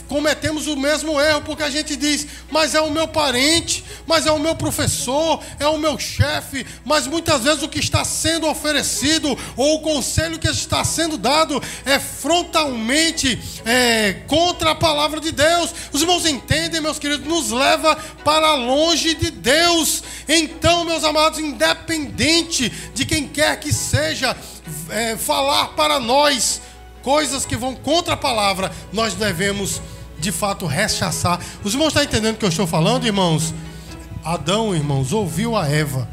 cometemos 0.07 0.67
o 0.67 0.75
mesmo 0.75 1.19
erro, 1.19 1.41
porque 1.41 1.63
a 1.63 1.69
gente 1.69 1.95
diz, 1.95 2.27
mas 2.51 2.75
é 2.75 2.81
o 2.81 2.91
meu 2.91 3.07
parente, 3.07 3.83
mas 4.05 4.25
é 4.25 4.31
o 4.31 4.39
meu 4.39 4.55
professor, 4.55 5.41
é 5.59 5.67
o 5.67 5.77
meu 5.77 5.97
chefe, 5.97 6.65
mas 6.83 7.07
muitas 7.07 7.43
vezes 7.43 7.63
o 7.63 7.69
que 7.69 7.79
está 7.79 8.03
sendo 8.03 8.47
oferecido, 8.47 9.37
ou 9.55 9.75
o 9.75 9.81
conselho 9.81 10.39
que 10.39 10.47
está 10.47 10.83
sendo 10.83 11.17
dado, 11.17 11.61
é 11.85 11.99
frontalmente 11.99 13.39
é, 13.65 14.13
contra 14.27 14.71
a 14.71 14.75
palavra 14.75 15.19
de 15.19 15.31
Deus. 15.31 15.73
Os 15.91 16.01
irmãos 16.01 16.25
entendem, 16.25 16.81
meus 16.81 16.99
queridos, 16.99 17.27
nos 17.27 17.51
leva 17.51 17.95
para 18.23 18.55
longe 18.55 19.13
de 19.15 19.31
Deus. 19.31 20.03
Então, 20.27 20.85
meus 20.85 21.03
amados, 21.03 21.39
independente 21.39 22.69
de 22.93 23.05
quem 23.05 23.27
quer 23.27 23.59
que 23.59 23.73
seja, 23.73 24.35
é, 24.89 25.15
falar 25.17 25.69
para 25.69 25.99
nós 25.99 26.61
coisas 27.05 27.45
que 27.45 27.55
vão 27.55 27.75
contra 27.75 28.15
a 28.15 28.17
palavra, 28.17 28.71
nós 28.91 29.13
devemos 29.13 29.79
de 30.17 30.31
fato 30.31 30.65
rechaçar. 30.65 31.39
Os 31.63 31.73
irmãos 31.73 31.89
estão 31.89 32.01
entendendo 32.01 32.33
o 32.33 32.37
que 32.39 32.45
eu 32.45 32.49
estou 32.49 32.65
falando, 32.65 33.05
irmãos? 33.05 33.53
Adão, 34.23 34.75
irmãos, 34.75 35.13
ouviu 35.13 35.55
a 35.55 35.67
Eva. 35.67 36.09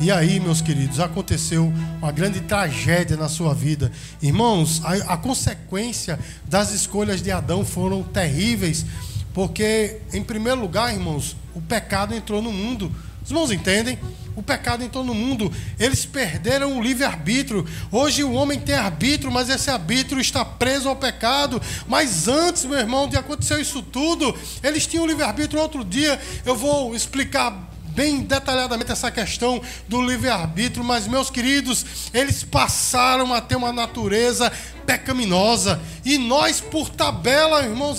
E 0.00 0.10
aí, 0.10 0.40
meus 0.40 0.60
queridos, 0.60 0.98
aconteceu 0.98 1.72
uma 2.02 2.10
grande 2.10 2.40
tragédia 2.40 3.16
na 3.16 3.28
sua 3.28 3.54
vida. 3.54 3.92
Irmãos, 4.20 4.82
a, 4.84 5.14
a 5.14 5.16
consequência 5.16 6.18
das 6.46 6.72
escolhas 6.72 7.22
de 7.22 7.30
Adão 7.30 7.64
foram 7.64 8.02
terríveis, 8.02 8.84
porque, 9.32 10.00
em 10.12 10.24
primeiro 10.24 10.60
lugar, 10.60 10.92
irmãos, 10.92 11.36
o 11.54 11.60
pecado 11.60 12.12
entrou 12.12 12.42
no 12.42 12.50
mundo. 12.50 12.90
Os 13.24 13.30
irmãos 13.30 13.50
entendem? 13.50 13.98
O 14.36 14.42
pecado 14.42 14.84
entrou 14.84 15.04
no 15.04 15.14
mundo, 15.14 15.50
eles 15.78 16.04
perderam 16.04 16.76
o 16.76 16.82
livre-arbítrio. 16.82 17.64
Hoje 17.90 18.22
o 18.24 18.32
homem 18.32 18.58
tem 18.58 18.74
arbítrio, 18.74 19.32
mas 19.32 19.48
esse 19.48 19.70
arbítrio 19.70 20.20
está 20.20 20.44
preso 20.44 20.88
ao 20.88 20.96
pecado. 20.96 21.62
Mas 21.86 22.28
antes, 22.28 22.64
meu 22.64 22.78
irmão, 22.78 23.08
de 23.08 23.16
acontecer 23.16 23.60
isso 23.60 23.80
tudo, 23.80 24.36
eles 24.62 24.86
tinham 24.86 25.06
livre-arbítrio. 25.06 25.62
Outro 25.62 25.84
dia 25.84 26.20
eu 26.44 26.56
vou 26.56 26.94
explicar 26.94 27.70
bem 27.94 28.22
detalhadamente 28.22 28.90
essa 28.90 29.10
questão 29.10 29.62
do 29.88 30.02
livre-arbítrio, 30.02 30.84
mas, 30.84 31.06
meus 31.06 31.30
queridos, 31.30 31.86
eles 32.12 32.42
passaram 32.42 33.32
a 33.32 33.40
ter 33.40 33.54
uma 33.54 33.72
natureza 33.72 34.52
pecaminosa. 34.86 35.80
E 36.04 36.18
nós, 36.18 36.60
por 36.60 36.90
tabela, 36.90 37.62
irmãos, 37.62 37.98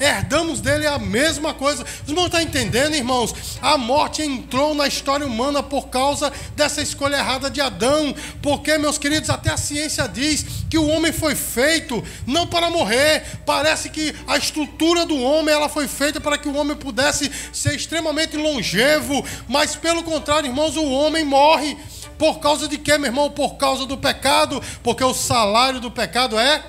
herdamos 0.00 0.60
dele 0.60 0.86
a 0.86 0.98
mesma 0.98 1.52
coisa. 1.54 1.84
Os 2.02 2.08
irmãos 2.08 2.26
estão 2.26 2.40
entendendo, 2.40 2.94
irmãos? 2.94 3.34
A 3.60 3.76
morte 3.76 4.22
entrou 4.22 4.74
na 4.74 4.86
história 4.86 5.26
humana 5.26 5.62
por 5.62 5.88
causa 5.88 6.32
dessa 6.56 6.80
escolha 6.80 7.16
errada 7.16 7.50
de 7.50 7.60
Adão. 7.60 8.14
Porque, 8.40 8.76
meus 8.78 8.98
queridos, 8.98 9.30
até 9.30 9.50
a 9.50 9.56
ciência 9.56 10.08
diz 10.08 10.44
que 10.70 10.78
o 10.78 10.88
homem 10.88 11.12
foi 11.12 11.34
feito 11.34 12.02
não 12.26 12.46
para 12.46 12.70
morrer. 12.70 13.24
Parece 13.44 13.90
que 13.90 14.14
a 14.26 14.36
estrutura 14.36 15.04
do 15.04 15.20
homem 15.20 15.54
ela 15.54 15.68
foi 15.68 15.86
feita 15.86 16.20
para 16.20 16.38
que 16.38 16.48
o 16.48 16.56
homem 16.56 16.76
pudesse 16.76 17.30
ser 17.52 17.74
extremamente 17.74 18.36
longevo. 18.36 19.24
Mas, 19.48 19.76
pelo 19.76 20.02
contrário, 20.02 20.48
irmãos, 20.48 20.76
o 20.76 20.90
homem 20.90 21.24
morre. 21.24 21.76
Por 22.18 22.38
causa 22.38 22.68
de 22.68 22.78
quê, 22.78 22.96
meu 22.96 23.06
irmão? 23.06 23.30
Por 23.30 23.54
causa 23.56 23.86
do 23.86 23.96
pecado, 23.96 24.62
porque 24.82 25.02
o 25.02 25.14
salário 25.14 25.80
do 25.80 25.90
pecado 25.90 26.38
é 26.38 26.62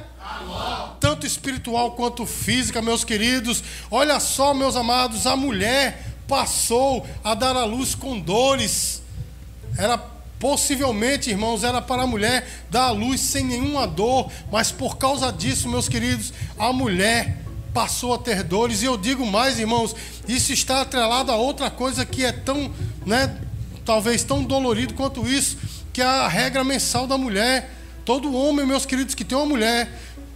tanto 0.99 1.25
espiritual 1.25 1.91
quanto 1.91 2.25
física, 2.25 2.81
meus 2.81 3.03
queridos. 3.03 3.63
Olha 3.91 4.19
só, 4.19 4.53
meus 4.53 4.75
amados, 4.75 5.27
a 5.27 5.35
mulher 5.35 6.03
passou 6.27 7.05
a 7.23 7.33
dar 7.33 7.55
à 7.55 7.63
luz 7.65 7.93
com 7.93 8.19
dores. 8.19 9.01
Era 9.77 9.97
possivelmente, 10.39 11.29
irmãos, 11.29 11.63
era 11.63 11.81
para 11.81 12.03
a 12.03 12.07
mulher 12.07 12.47
dar 12.69 12.85
à 12.85 12.91
luz 12.91 13.21
sem 13.21 13.43
nenhuma 13.43 13.87
dor, 13.87 14.31
mas 14.51 14.71
por 14.71 14.97
causa 14.97 15.31
disso, 15.31 15.69
meus 15.69 15.87
queridos, 15.87 16.33
a 16.57 16.73
mulher 16.73 17.37
passou 17.73 18.13
a 18.13 18.17
ter 18.17 18.43
dores. 18.43 18.81
E 18.81 18.85
eu 18.85 18.97
digo 18.97 19.25
mais, 19.25 19.59
irmãos, 19.59 19.95
isso 20.27 20.53
está 20.53 20.81
atrelado 20.81 21.31
a 21.31 21.35
outra 21.35 21.69
coisa 21.69 22.05
que 22.05 22.23
é 22.23 22.31
tão, 22.31 22.71
né, 23.05 23.37
talvez 23.85 24.23
tão 24.23 24.43
dolorido 24.43 24.95
quanto 24.95 25.25
isso, 25.27 25.57
que 25.93 26.01
é 26.01 26.05
a 26.05 26.27
regra 26.27 26.63
mensal 26.63 27.05
da 27.07 27.17
mulher. 27.17 27.71
Todo 28.03 28.33
homem, 28.33 28.65
meus 28.65 28.85
queridos, 28.85 29.15
que 29.15 29.23
tem 29.23 29.37
uma 29.37 29.45
mulher 29.45 29.89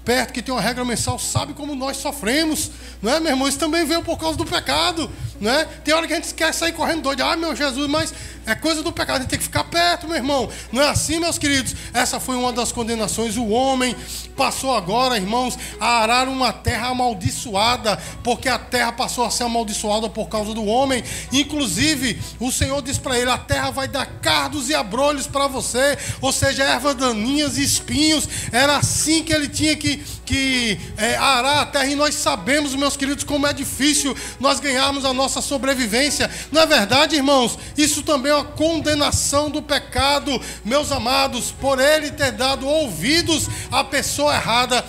perto, 0.06 0.34
que 0.34 0.42
tem 0.42 0.54
uma 0.54 0.62
regra 0.62 0.86
mensal, 0.86 1.20
sabe 1.20 1.54
como 1.54 1.76
nós 1.76 1.98
sofremos, 1.98 2.72
não 3.02 3.12
é, 3.12 3.20
meu 3.20 3.32
irmão? 3.32 3.48
Isso 3.48 3.60
também 3.60 3.86
veio 3.86 4.02
por 4.04 4.18
causa 4.18 4.38
do 4.38 4.46
pecado, 4.46 5.10
não 5.40 5.52
é? 5.52 5.66
Tem 5.84 5.94
hora 5.94 6.08
que 6.08 6.14
a 6.14 6.16
gente 6.16 6.34
quer 6.34 6.54
sair 6.54 6.74
correndo 6.74 7.02
doido, 7.02 7.24
ah, 7.24 7.36
meu 7.36 7.56
Jesus, 7.56 7.88
mas 7.90 8.14
é 8.46 8.56
coisa 8.56 8.82
do 8.82 8.92
pecado, 8.92 9.18
a 9.18 9.20
gente 9.20 9.30
tem 9.30 9.38
que 9.38 9.46
ficar 9.46 9.64
perto, 9.66 10.08
meu 10.08 10.18
irmão. 10.18 10.50
Não 10.72 10.82
é 10.82 10.90
assim, 10.90 11.20
meus 11.20 11.38
queridos? 11.38 11.76
Essa 11.94 12.20
foi 12.20 12.36
uma 12.36 12.52
das 12.52 12.72
condenações. 12.72 13.38
O 13.38 13.48
homem 13.50 13.96
passou 14.36 14.76
agora, 14.76 15.18
irmãos, 15.18 15.58
a 15.80 16.00
arar 16.02 16.28
uma 16.28 16.52
terra 16.52 16.88
amaldiçoada, 16.88 17.98
porque 18.24 18.50
a 18.50 18.58
terra 18.58 18.92
passou 18.92 19.24
a 19.24 19.30
ser 19.30 19.44
amaldiçoada 19.44 20.10
por 20.10 20.30
causa 20.30 20.54
do 20.56 20.66
homem. 20.66 21.04
Inclusive, 21.32 22.20
o 22.40 22.52
Senhor 22.52 22.82
diz 22.82 22.98
para 22.98 23.20
ele: 23.20 23.30
a 23.30 23.38
terra 23.38 23.70
vai 23.70 23.88
dar 23.88 24.08
cardos 24.20 24.68
e 24.68 24.74
abrolhos 24.74 25.28
para 25.28 25.46
você, 25.46 25.96
ou 26.20 26.32
seja, 26.32 26.64
ervas 26.64 26.96
daninhas 26.96 27.56
e 27.58 27.64
espinhos. 27.64 28.28
Era 28.52 28.78
assim 28.78 29.24
que 29.24 29.32
ele 29.32 29.48
tinha 29.48 29.76
que, 29.76 29.98
que 30.26 30.80
é, 30.98 31.16
arar 31.18 31.62
a 31.62 31.66
terra, 31.68 31.86
e 31.86 31.96
nós 31.96 32.16
sabemos, 32.16 32.74
meus 32.74 32.98
queridos, 32.98 33.24
como 33.24 33.46
é 33.46 33.54
difícil 33.54 34.18
nós 34.40 34.60
ganharmos 34.60 35.06
a 35.06 35.14
nossa 35.14 35.29
sobrevivência. 35.30 36.30
Na 36.52 36.62
é 36.62 36.66
verdade, 36.66 37.16
irmãos, 37.16 37.58
isso 37.78 38.02
também 38.04 38.32
é 38.32 38.40
a 38.40 38.44
condenação 38.44 39.50
do 39.50 39.62
pecado, 39.62 40.42
meus 40.66 40.92
amados, 40.92 41.52
por 41.52 41.80
ele 41.80 42.12
ter 42.12 42.32
dado 42.32 42.68
ouvidos 42.68 43.48
à 43.72 43.84
pessoa 43.84 44.34
errada. 44.34 44.84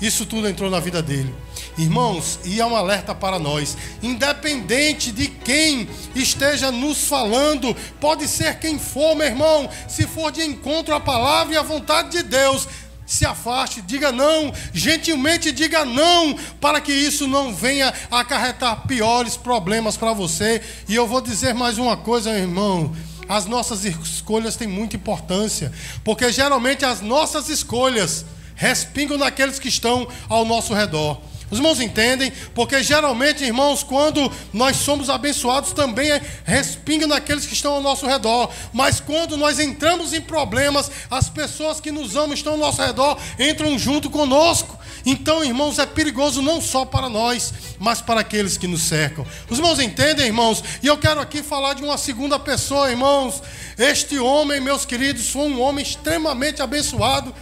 Isso 0.00 0.24
tudo 0.26 0.48
entrou 0.48 0.70
na 0.70 0.78
vida 0.78 1.02
dele. 1.02 1.34
Irmãos, 1.76 2.40
e 2.44 2.60
é 2.60 2.66
um 2.66 2.74
alerta 2.74 3.14
para 3.14 3.38
nós: 3.38 3.76
independente 4.02 5.12
de 5.12 5.28
quem 5.28 5.88
esteja 6.14 6.72
nos 6.72 7.04
falando, 7.06 7.74
pode 8.00 8.26
ser 8.26 8.58
quem 8.58 8.78
for, 8.78 9.14
meu 9.14 9.26
irmão, 9.26 9.68
se 9.88 10.06
for 10.06 10.32
de 10.32 10.42
encontro 10.42 10.94
à 10.94 11.00
palavra 11.00 11.54
e 11.54 11.56
à 11.56 11.62
vontade 11.62 12.10
de 12.10 12.22
Deus, 12.22 12.66
se 13.08 13.24
afaste, 13.24 13.80
diga 13.80 14.12
não, 14.12 14.52
gentilmente 14.74 15.50
diga 15.50 15.82
não, 15.82 16.34
para 16.60 16.78
que 16.78 16.92
isso 16.92 17.26
não 17.26 17.54
venha 17.54 17.92
acarretar 18.10 18.86
piores 18.86 19.34
problemas 19.34 19.96
para 19.96 20.12
você. 20.12 20.60
E 20.86 20.94
eu 20.94 21.06
vou 21.06 21.22
dizer 21.22 21.54
mais 21.54 21.78
uma 21.78 21.96
coisa, 21.96 22.30
meu 22.30 22.40
irmão. 22.40 22.94
As 23.26 23.46
nossas 23.46 23.84
escolhas 23.84 24.56
têm 24.56 24.68
muita 24.68 24.96
importância, 24.96 25.72
porque 26.04 26.30
geralmente 26.30 26.84
as 26.84 27.00
nossas 27.00 27.48
escolhas 27.48 28.26
respingam 28.54 29.16
naqueles 29.16 29.58
que 29.58 29.68
estão 29.68 30.06
ao 30.28 30.44
nosso 30.44 30.74
redor. 30.74 31.18
Os 31.50 31.58
irmãos 31.58 31.80
entendem? 31.80 32.30
Porque 32.54 32.82
geralmente, 32.82 33.42
irmãos, 33.42 33.82
quando 33.82 34.30
nós 34.52 34.76
somos 34.76 35.08
abençoados, 35.08 35.72
também 35.72 36.10
é 36.10 36.20
respinga 36.44 37.06
naqueles 37.06 37.46
que 37.46 37.54
estão 37.54 37.72
ao 37.74 37.82
nosso 37.82 38.06
redor. 38.06 38.50
Mas 38.72 39.00
quando 39.00 39.36
nós 39.36 39.58
entramos 39.58 40.12
em 40.12 40.20
problemas, 40.20 40.90
as 41.10 41.30
pessoas 41.30 41.80
que 41.80 41.90
nos 41.90 42.16
amam 42.16 42.34
estão 42.34 42.52
ao 42.52 42.58
nosso 42.58 42.82
redor, 42.82 43.18
entram 43.38 43.78
junto 43.78 44.10
conosco. 44.10 44.78
Então, 45.06 45.42
irmãos, 45.42 45.78
é 45.78 45.86
perigoso 45.86 46.42
não 46.42 46.60
só 46.60 46.84
para 46.84 47.08
nós, 47.08 47.54
mas 47.78 48.02
para 48.02 48.20
aqueles 48.20 48.58
que 48.58 48.66
nos 48.66 48.82
cercam. 48.82 49.26
Os 49.48 49.56
irmãos 49.56 49.80
entendem, 49.80 50.26
irmãos? 50.26 50.62
E 50.82 50.86
eu 50.86 50.98
quero 50.98 51.18
aqui 51.18 51.42
falar 51.42 51.72
de 51.72 51.82
uma 51.82 51.96
segunda 51.96 52.38
pessoa, 52.38 52.90
irmãos. 52.90 53.42
Este 53.78 54.18
homem, 54.18 54.60
meus 54.60 54.84
queridos, 54.84 55.30
foi 55.30 55.50
um 55.50 55.62
homem 55.62 55.82
extremamente 55.82 56.60
abençoado, 56.60 57.34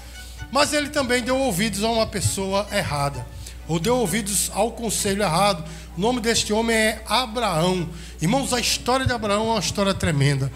mas 0.53 0.73
ele 0.73 0.91
também 0.91 1.23
deu 1.23 1.37
ouvidos 1.37 1.83
a 1.83 1.89
uma 1.89 2.07
pessoa 2.07 2.69
errada 2.71 3.36
ou 3.69 3.79
deu 3.79 3.97
ouvidos 3.97 4.51
ao 4.55 4.73
conselho 4.73 5.23
errado. 5.23 5.65
O 5.97 6.01
nome 6.01 6.21
deste 6.21 6.53
homem 6.53 6.77
é 6.77 7.03
Abraão. 7.07 7.89
Irmãos, 8.21 8.53
a 8.53 8.61
história 8.61 9.07
de 9.07 9.13
Abraão 9.13 9.49
é 9.49 9.53
uma 9.53 9.61
história 9.61 9.95
tremenda. 9.95 10.51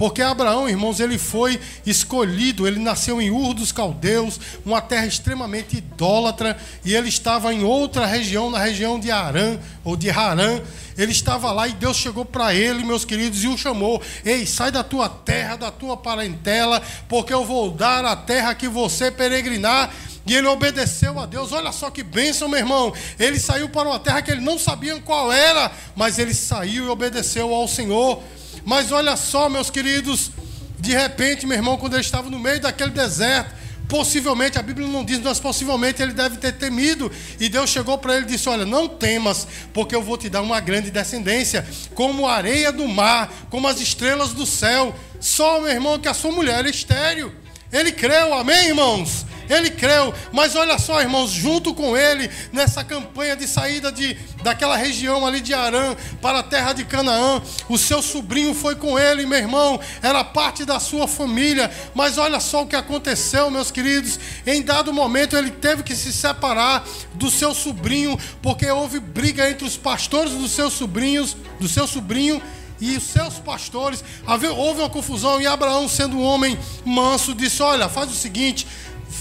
Porque 0.00 0.22
Abraão, 0.22 0.66
irmãos, 0.66 0.98
ele 0.98 1.18
foi 1.18 1.60
escolhido, 1.84 2.66
ele 2.66 2.80
nasceu 2.80 3.20
em 3.20 3.30
Ur 3.30 3.52
dos 3.52 3.70
Caldeus, 3.70 4.40
uma 4.64 4.80
terra 4.80 5.04
extremamente 5.04 5.76
idólatra, 5.76 6.56
e 6.82 6.94
ele 6.94 7.10
estava 7.10 7.52
em 7.52 7.62
outra 7.62 8.06
região, 8.06 8.50
na 8.50 8.58
região 8.58 8.98
de 8.98 9.10
Arã, 9.10 9.58
ou 9.84 9.96
de 9.96 10.08
Harã. 10.08 10.58
Ele 10.96 11.12
estava 11.12 11.52
lá 11.52 11.68
e 11.68 11.72
Deus 11.74 11.98
chegou 11.98 12.24
para 12.24 12.54
ele, 12.54 12.82
meus 12.82 13.04
queridos, 13.04 13.44
e 13.44 13.48
o 13.48 13.58
chamou: 13.58 14.00
Ei, 14.24 14.46
sai 14.46 14.72
da 14.72 14.82
tua 14.82 15.06
terra, 15.06 15.56
da 15.56 15.70
tua 15.70 15.98
parentela, 15.98 16.80
porque 17.06 17.34
eu 17.34 17.44
vou 17.44 17.70
dar 17.70 18.02
a 18.06 18.16
terra 18.16 18.54
que 18.54 18.68
você 18.68 19.10
peregrinar 19.10 19.90
e 20.30 20.36
ele 20.36 20.46
obedeceu 20.46 21.18
a 21.18 21.26
Deus. 21.26 21.50
Olha 21.50 21.72
só 21.72 21.90
que 21.90 22.04
bênção, 22.04 22.48
meu 22.48 22.60
irmão. 22.60 22.94
Ele 23.18 23.36
saiu 23.36 23.68
para 23.68 23.88
uma 23.88 23.98
terra 23.98 24.22
que 24.22 24.30
ele 24.30 24.40
não 24.40 24.60
sabia 24.60 24.96
qual 25.00 25.32
era, 25.32 25.72
mas 25.96 26.20
ele 26.20 26.32
saiu 26.32 26.84
e 26.84 26.88
obedeceu 26.88 27.52
ao 27.52 27.66
Senhor. 27.66 28.22
Mas 28.64 28.92
olha 28.92 29.16
só, 29.16 29.48
meus 29.48 29.70
queridos, 29.70 30.30
de 30.78 30.92
repente, 30.92 31.48
meu 31.48 31.56
irmão, 31.56 31.76
quando 31.76 31.94
ele 31.94 32.02
estava 32.02 32.30
no 32.30 32.38
meio 32.38 32.60
daquele 32.60 32.92
deserto, 32.92 33.52
possivelmente, 33.88 34.56
a 34.56 34.62
Bíblia 34.62 34.86
não 34.86 35.04
diz, 35.04 35.18
mas 35.18 35.40
possivelmente 35.40 36.00
ele 36.00 36.12
deve 36.12 36.36
ter 36.36 36.52
temido. 36.52 37.10
E 37.40 37.48
Deus 37.48 37.68
chegou 37.68 37.98
para 37.98 38.14
ele 38.14 38.26
e 38.26 38.28
disse: 38.28 38.48
Olha, 38.48 38.64
não 38.64 38.86
temas, 38.86 39.48
porque 39.74 39.96
eu 39.96 40.02
vou 40.02 40.16
te 40.16 40.28
dar 40.28 40.42
uma 40.42 40.60
grande 40.60 40.92
descendência, 40.92 41.66
como 41.92 42.28
a 42.28 42.36
areia 42.36 42.70
do 42.70 42.86
mar, 42.86 43.32
como 43.50 43.66
as 43.66 43.80
estrelas 43.80 44.32
do 44.32 44.46
céu. 44.46 44.94
Só, 45.18 45.58
meu 45.58 45.70
irmão, 45.70 45.98
que 45.98 46.06
a 46.06 46.14
sua 46.14 46.30
mulher 46.30 46.64
é 46.64 46.70
estéreo. 46.70 47.34
Ele 47.72 47.90
creu, 47.90 48.32
amém, 48.32 48.68
irmãos? 48.68 49.26
Ele 49.50 49.68
creu, 49.68 50.14
mas 50.32 50.54
olha 50.54 50.78
só, 50.78 51.00
irmãos, 51.00 51.30
junto 51.30 51.74
com 51.74 51.96
ele, 51.96 52.30
nessa 52.52 52.84
campanha 52.84 53.34
de 53.34 53.48
saída 53.48 53.90
de, 53.90 54.16
daquela 54.44 54.76
região 54.76 55.26
ali 55.26 55.40
de 55.40 55.52
Arã 55.52 55.96
para 56.22 56.38
a 56.38 56.42
terra 56.42 56.72
de 56.72 56.84
Canaã, 56.84 57.42
o 57.68 57.76
seu 57.76 58.00
sobrinho 58.00 58.54
foi 58.54 58.76
com 58.76 58.96
ele, 58.96 59.26
meu 59.26 59.38
irmão, 59.38 59.80
era 60.00 60.22
parte 60.22 60.64
da 60.64 60.78
sua 60.78 61.08
família, 61.08 61.68
mas 61.94 62.16
olha 62.16 62.38
só 62.38 62.62
o 62.62 62.66
que 62.66 62.76
aconteceu, 62.76 63.50
meus 63.50 63.72
queridos. 63.72 64.20
Em 64.46 64.62
dado 64.62 64.92
momento, 64.92 65.36
ele 65.36 65.50
teve 65.50 65.82
que 65.82 65.96
se 65.96 66.12
separar 66.12 66.84
do 67.14 67.28
seu 67.28 67.52
sobrinho, 67.52 68.16
porque 68.40 68.70
houve 68.70 69.00
briga 69.00 69.50
entre 69.50 69.66
os 69.66 69.76
pastores 69.76 70.32
dos 70.32 70.52
seus 70.52 70.74
sobrinhos, 70.74 71.36
do 71.58 71.68
seu 71.68 71.88
sobrinho 71.88 72.40
e 72.80 72.96
os 72.96 73.02
seus 73.04 73.34
pastores. 73.34 74.02
Houve 74.56 74.80
uma 74.80 74.88
confusão 74.88 75.40
e 75.40 75.46
Abraão, 75.46 75.88
sendo 75.88 76.16
um 76.16 76.22
homem 76.22 76.58
manso, 76.84 77.34
disse: 77.34 77.62
Olha, 77.62 77.88
faz 77.88 78.10
o 78.10 78.14
seguinte, 78.14 78.66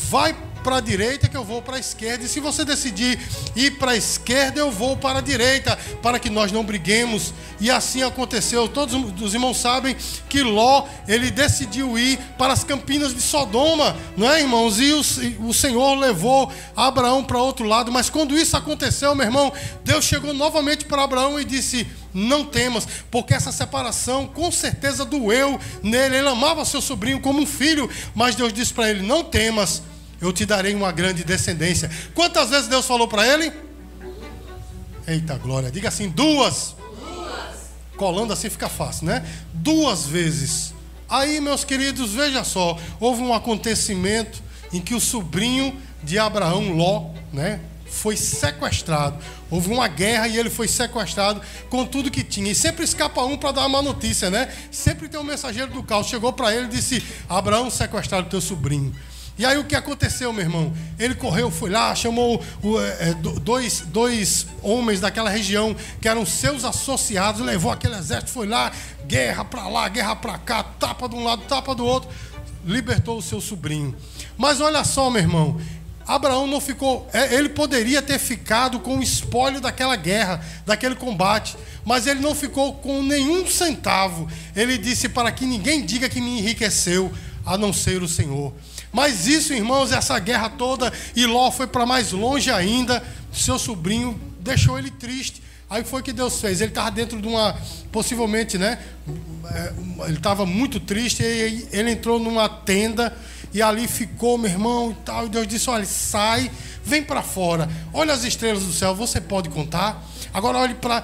vai 0.09 0.35
para 0.63 0.77
a 0.77 0.81
direita 0.81 1.27
que 1.27 1.37
eu 1.37 1.43
vou 1.43 1.61
para 1.61 1.77
a 1.77 1.79
esquerda. 1.79 2.25
E 2.25 2.27
se 2.27 2.39
você 2.39 2.65
decidir 2.65 3.19
ir 3.55 3.71
para 3.77 3.91
a 3.91 3.95
esquerda, 3.95 4.59
eu 4.59 4.71
vou 4.71 4.97
para 4.97 5.19
a 5.19 5.21
direita, 5.21 5.77
para 6.01 6.19
que 6.19 6.29
nós 6.29 6.51
não 6.51 6.63
briguemos. 6.63 7.33
E 7.59 7.69
assim 7.69 8.01
aconteceu. 8.01 8.67
Todos 8.67 8.95
os 9.21 9.33
irmãos 9.33 9.57
sabem 9.57 9.95
que 10.27 10.41
Ló, 10.41 10.85
ele 11.07 11.29
decidiu 11.31 11.97
ir 11.97 12.17
para 12.37 12.53
as 12.53 12.63
campinas 12.63 13.13
de 13.13 13.21
Sodoma, 13.21 13.95
não 14.17 14.29
é, 14.29 14.41
irmãos? 14.41 14.79
E 14.79 14.91
o, 14.91 15.47
o 15.47 15.53
Senhor 15.53 15.95
levou 15.95 16.51
Abraão 16.75 17.23
para 17.23 17.41
outro 17.41 17.65
lado. 17.65 17.91
Mas 17.91 18.09
quando 18.09 18.37
isso 18.37 18.57
aconteceu, 18.57 19.13
meu 19.15 19.25
irmão, 19.25 19.53
Deus 19.83 20.05
chegou 20.05 20.33
novamente 20.33 20.85
para 20.85 21.03
Abraão 21.03 21.39
e 21.39 21.45
disse: 21.45 21.87
não 22.13 22.43
temas, 22.43 22.87
porque 23.11 23.33
essa 23.33 23.51
separação 23.51 24.25
com 24.25 24.51
certeza 24.51 25.05
doeu 25.05 25.59
nele. 25.83 26.17
Ele 26.17 26.27
amava 26.27 26.65
seu 26.65 26.81
sobrinho 26.81 27.19
como 27.21 27.39
um 27.39 27.45
filho, 27.45 27.89
mas 28.15 28.35
Deus 28.35 28.51
disse 28.51 28.73
para 28.73 28.89
ele: 28.89 29.05
Não 29.05 29.23
temas, 29.23 29.83
eu 30.21 30.33
te 30.33 30.45
darei 30.45 30.73
uma 30.73 30.91
grande 30.91 31.23
descendência. 31.23 31.89
Quantas 32.13 32.49
vezes 32.49 32.67
Deus 32.67 32.85
falou 32.85 33.07
para 33.07 33.27
ele? 33.27 33.51
Eita 35.07 35.37
glória, 35.37 35.71
diga 35.71 35.89
assim: 35.89 36.09
duas. 36.09 36.75
duas. 36.99 37.71
Colando 37.97 38.33
assim 38.33 38.49
fica 38.49 38.69
fácil, 38.69 39.07
né? 39.07 39.25
Duas 39.53 40.05
vezes. 40.05 40.73
Aí, 41.09 41.41
meus 41.41 41.63
queridos, 41.63 42.13
veja 42.13 42.43
só: 42.43 42.77
houve 42.99 43.21
um 43.21 43.33
acontecimento 43.33 44.41
em 44.71 44.79
que 44.79 44.93
o 44.93 44.99
sobrinho 44.99 45.75
de 46.03 46.19
Abraão, 46.19 46.71
Ló, 46.73 47.11
né? 47.33 47.59
foi 47.89 48.15
sequestrado. 48.15 49.17
Houve 49.49 49.71
uma 49.71 49.87
guerra 49.87 50.27
e 50.27 50.37
ele 50.37 50.49
foi 50.49 50.67
sequestrado 50.67 51.41
com 51.69 51.85
tudo 51.85 52.11
que 52.11 52.23
tinha. 52.23 52.51
E 52.51 52.55
sempre 52.55 52.83
escapa 52.83 53.23
um 53.23 53.35
para 53.35 53.51
dar 53.51 53.65
uma 53.65 53.81
notícia, 53.81 54.29
né? 54.29 54.53
Sempre 54.71 55.09
tem 55.09 55.19
um 55.19 55.23
mensageiro 55.23 55.71
do 55.71 55.83
caos. 55.83 56.07
Chegou 56.07 56.31
para 56.31 56.55
ele 56.55 56.65
e 56.65 56.69
disse: 56.69 57.03
Abraão 57.27 57.69
sequestraram 57.69 58.29
teu 58.29 58.39
sobrinho. 58.39 58.95
E 59.39 59.45
aí 59.45 59.57
o 59.57 59.63
que 59.63 59.73
aconteceu, 59.73 60.33
meu 60.33 60.43
irmão? 60.43 60.73
Ele 60.99 61.15
correu, 61.15 61.49
foi 61.49 61.69
lá, 61.69 61.95
chamou 61.95 62.43
o, 62.61 62.77
é, 62.77 63.13
dois, 63.41 63.79
dois 63.87 64.45
homens 64.61 64.99
daquela 64.99 65.29
região 65.29 65.73
que 66.01 66.09
eram 66.09 66.25
seus 66.25 66.65
associados, 66.65 67.39
levou 67.39 67.71
aquele 67.71 67.95
exército, 67.95 68.31
foi 68.31 68.47
lá, 68.47 68.69
guerra 69.07 69.45
para 69.45 69.69
lá, 69.69 69.87
guerra 69.87 70.13
para 70.17 70.37
cá, 70.37 70.61
tapa 70.61 71.07
de 71.07 71.15
um 71.15 71.23
lado, 71.23 71.43
tapa 71.43 71.73
do 71.73 71.85
outro, 71.85 72.09
libertou 72.65 73.17
o 73.17 73.21
seu 73.21 73.39
sobrinho. 73.39 73.95
Mas 74.37 74.59
olha 74.59 74.83
só, 74.83 75.09
meu 75.09 75.21
irmão, 75.21 75.57
Abraão 76.05 76.45
não 76.45 76.59
ficou. 76.59 77.07
É, 77.13 77.33
ele 77.33 77.47
poderia 77.47 78.01
ter 78.01 78.19
ficado 78.19 78.81
com 78.81 78.97
o 78.97 79.01
espólio 79.01 79.61
daquela 79.61 79.95
guerra, 79.95 80.43
daquele 80.65 80.95
combate, 80.95 81.55
mas 81.85 82.07
ele 82.07 82.19
não 82.19 82.35
ficou 82.35 82.73
com 82.73 83.01
nenhum 83.01 83.47
centavo. 83.47 84.27
Ele 84.53 84.77
disse 84.77 85.07
para 85.07 85.31
que 85.31 85.45
ninguém 85.45 85.85
diga 85.85 86.09
que 86.09 86.19
me 86.19 86.39
enriqueceu, 86.39 87.09
a 87.45 87.57
não 87.57 87.71
ser 87.71 88.03
o 88.03 88.07
Senhor. 88.07 88.53
Mas 88.91 89.27
isso, 89.27 89.53
irmãos, 89.53 89.91
essa 89.91 90.17
guerra 90.19 90.49
toda, 90.49 90.91
e 91.15 91.25
Ló 91.25 91.51
foi 91.51 91.67
para 91.67 91.85
mais 91.85 92.11
longe 92.11 92.49
ainda. 92.49 93.03
Seu 93.31 93.59
sobrinho 93.59 94.19
deixou 94.39 94.77
ele 94.77 94.89
triste. 94.89 95.43
Aí 95.69 95.83
foi 95.83 96.01
que 96.01 96.11
Deus 96.11 96.41
fez. 96.41 96.61
Ele 96.61 96.71
estava 96.71 96.89
dentro 96.89 97.21
de 97.21 97.27
uma, 97.27 97.55
possivelmente, 97.91 98.57
né? 98.57 98.79
É, 99.51 99.73
ele 100.07 100.17
estava 100.17 100.45
muito 100.45 100.79
triste. 100.79 101.21
E 101.21 101.67
ele 101.71 101.91
entrou 101.91 102.19
numa 102.19 102.49
tenda 102.49 103.15
e 103.53 103.61
ali 103.61 103.87
ficou, 103.87 104.37
meu 104.37 104.49
irmão, 104.49 104.91
e 104.91 105.03
tal. 105.05 105.27
E 105.27 105.29
Deus 105.29 105.47
disse: 105.47 105.69
Olha, 105.69 105.85
sai, 105.85 106.49
vem 106.83 107.03
para 107.03 107.21
fora. 107.21 107.69
Olha 107.93 108.13
as 108.13 108.23
estrelas 108.23 108.63
do 108.63 108.73
céu, 108.73 108.95
você 108.95 109.21
pode 109.21 109.49
contar. 109.49 110.03
Agora 110.33 110.57
olhe 110.57 110.73
para 110.73 111.03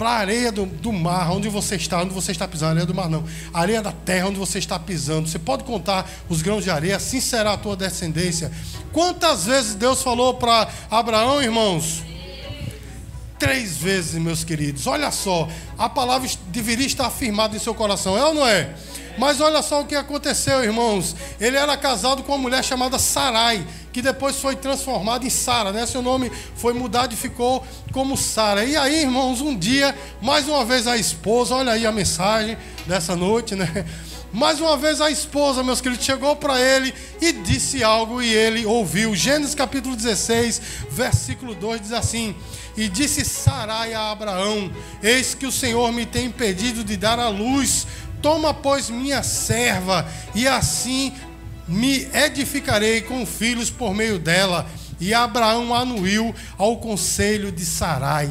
para 0.00 0.08
a 0.12 0.16
areia 0.16 0.50
do, 0.50 0.64
do, 0.64 0.90
mar, 0.94 1.30
onde 1.30 1.50
você 1.50 1.76
está, 1.76 2.00
onde 2.00 2.14
você 2.14 2.32
está 2.32 2.48
pisando, 2.48 2.70
areia 2.70 2.86
do 2.86 2.94
mar 2.94 3.10
não, 3.10 3.22
areia 3.52 3.82
da 3.82 3.92
terra, 3.92 4.28
onde 4.28 4.38
você 4.38 4.58
está 4.58 4.78
pisando. 4.78 5.28
Você 5.28 5.38
pode 5.38 5.62
contar 5.62 6.10
os 6.26 6.40
grãos 6.40 6.64
de 6.64 6.70
areia, 6.70 6.96
assim 6.96 7.20
será 7.20 7.52
a 7.52 7.58
tua 7.58 7.76
descendência. 7.76 8.50
Quantas 8.94 9.44
vezes 9.44 9.74
Deus 9.74 10.02
falou 10.02 10.32
para 10.32 10.70
Abraão, 10.90 11.42
irmãos? 11.42 12.02
Três 13.38 13.76
vezes, 13.76 14.14
meus 14.14 14.42
queridos. 14.42 14.86
Olha 14.86 15.10
só, 15.10 15.46
a 15.76 15.86
palavra 15.86 16.26
deveria 16.46 16.86
estar 16.86 17.06
afirmada 17.06 17.54
em 17.54 17.58
seu 17.58 17.74
coração, 17.74 18.16
é 18.16 18.24
ou 18.24 18.32
não 18.32 18.46
é? 18.46 18.74
Mas 19.18 19.40
olha 19.40 19.62
só 19.62 19.80
o 19.80 19.86
que 19.86 19.94
aconteceu, 19.94 20.62
irmãos. 20.62 21.14
Ele 21.40 21.56
era 21.56 21.76
casado 21.76 22.22
com 22.22 22.32
uma 22.32 22.38
mulher 22.38 22.64
chamada 22.64 22.98
Sarai, 22.98 23.66
que 23.92 24.00
depois 24.00 24.36
foi 24.36 24.56
transformada 24.56 25.26
em 25.26 25.30
Sara, 25.30 25.72
né? 25.72 25.86
Seu 25.86 26.02
nome 26.02 26.30
foi 26.54 26.72
mudado 26.72 27.12
e 27.12 27.16
ficou 27.16 27.64
como 27.92 28.16
Sara. 28.16 28.64
E 28.64 28.76
aí, 28.76 29.02
irmãos, 29.02 29.40
um 29.40 29.56
dia, 29.56 29.96
mais 30.22 30.48
uma 30.48 30.64
vez 30.64 30.86
a 30.86 30.96
esposa, 30.96 31.54
olha 31.54 31.72
aí 31.72 31.86
a 31.86 31.92
mensagem 31.92 32.56
dessa 32.86 33.16
noite, 33.16 33.54
né? 33.54 33.84
Mais 34.32 34.60
uma 34.60 34.76
vez 34.76 35.00
a 35.00 35.10
esposa, 35.10 35.64
meus 35.64 35.80
queridos, 35.80 36.04
chegou 36.04 36.36
para 36.36 36.60
ele 36.60 36.94
e 37.20 37.32
disse 37.32 37.82
algo 37.82 38.22
e 38.22 38.32
ele 38.32 38.64
ouviu. 38.64 39.14
Gênesis 39.14 39.56
capítulo 39.56 39.96
16, 39.96 40.62
versículo 40.88 41.52
2 41.52 41.80
diz 41.80 41.92
assim: 41.92 42.36
E 42.76 42.88
disse 42.88 43.24
Sarai 43.24 43.92
a 43.92 44.12
Abraão: 44.12 44.70
Eis 45.02 45.34
que 45.34 45.46
o 45.46 45.52
Senhor 45.52 45.90
me 45.92 46.06
tem 46.06 46.26
impedido 46.26 46.84
de 46.84 46.96
dar 46.96 47.18
a 47.18 47.28
luz 47.28 47.88
Toma, 48.22 48.52
pois, 48.52 48.90
minha 48.90 49.22
serva, 49.22 50.06
e 50.34 50.46
assim 50.46 51.12
me 51.66 52.08
edificarei 52.12 53.00
com 53.00 53.24
filhos 53.24 53.70
por 53.70 53.94
meio 53.94 54.18
dela. 54.18 54.66
E 55.00 55.14
Abraão 55.14 55.74
anuiu 55.74 56.34
ao 56.58 56.76
conselho 56.76 57.50
de 57.50 57.64
Sarai. 57.64 58.30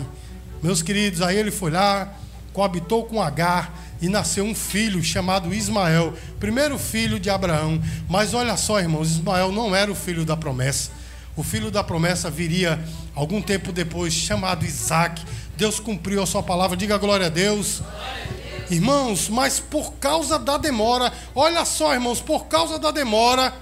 Meus 0.61 0.83
queridos, 0.83 1.21
aí 1.21 1.37
ele 1.37 1.49
foi 1.49 1.71
lá, 1.71 2.13
coabitou 2.53 3.05
com 3.05 3.21
Agar 3.21 3.73
e 4.01 4.07
nasceu 4.07 4.43
um 4.43 4.53
filho 4.53 5.03
chamado 5.03 5.53
Ismael, 5.53 6.13
primeiro 6.39 6.77
filho 6.77 7.19
de 7.19 7.29
Abraão. 7.29 7.81
Mas 8.07 8.33
olha 8.33 8.55
só, 8.55 8.79
irmãos, 8.79 9.09
Ismael 9.11 9.51
não 9.51 9.75
era 9.75 9.91
o 9.91 9.95
filho 9.95 10.23
da 10.23 10.37
promessa. 10.37 10.91
O 11.35 11.43
filho 11.43 11.71
da 11.71 11.83
promessa 11.83 12.29
viria 12.29 12.79
algum 13.15 13.41
tempo 13.41 13.71
depois, 13.71 14.13
chamado 14.13 14.65
Isaac. 14.65 15.23
Deus 15.57 15.79
cumpriu 15.79 16.21
a 16.21 16.25
sua 16.25 16.43
palavra. 16.43 16.75
Diga 16.75 16.97
glória 16.97 17.27
a 17.27 17.29
Deus. 17.29 17.81
Glória. 17.81 18.28
Irmãos, 18.69 19.29
mas 19.29 19.59
por 19.59 19.93
causa 19.93 20.37
da 20.37 20.57
demora, 20.57 21.11
olha 21.33 21.65
só, 21.65 21.93
irmãos, 21.93 22.21
por 22.21 22.45
causa 22.45 22.77
da 22.77 22.91
demora, 22.91 23.53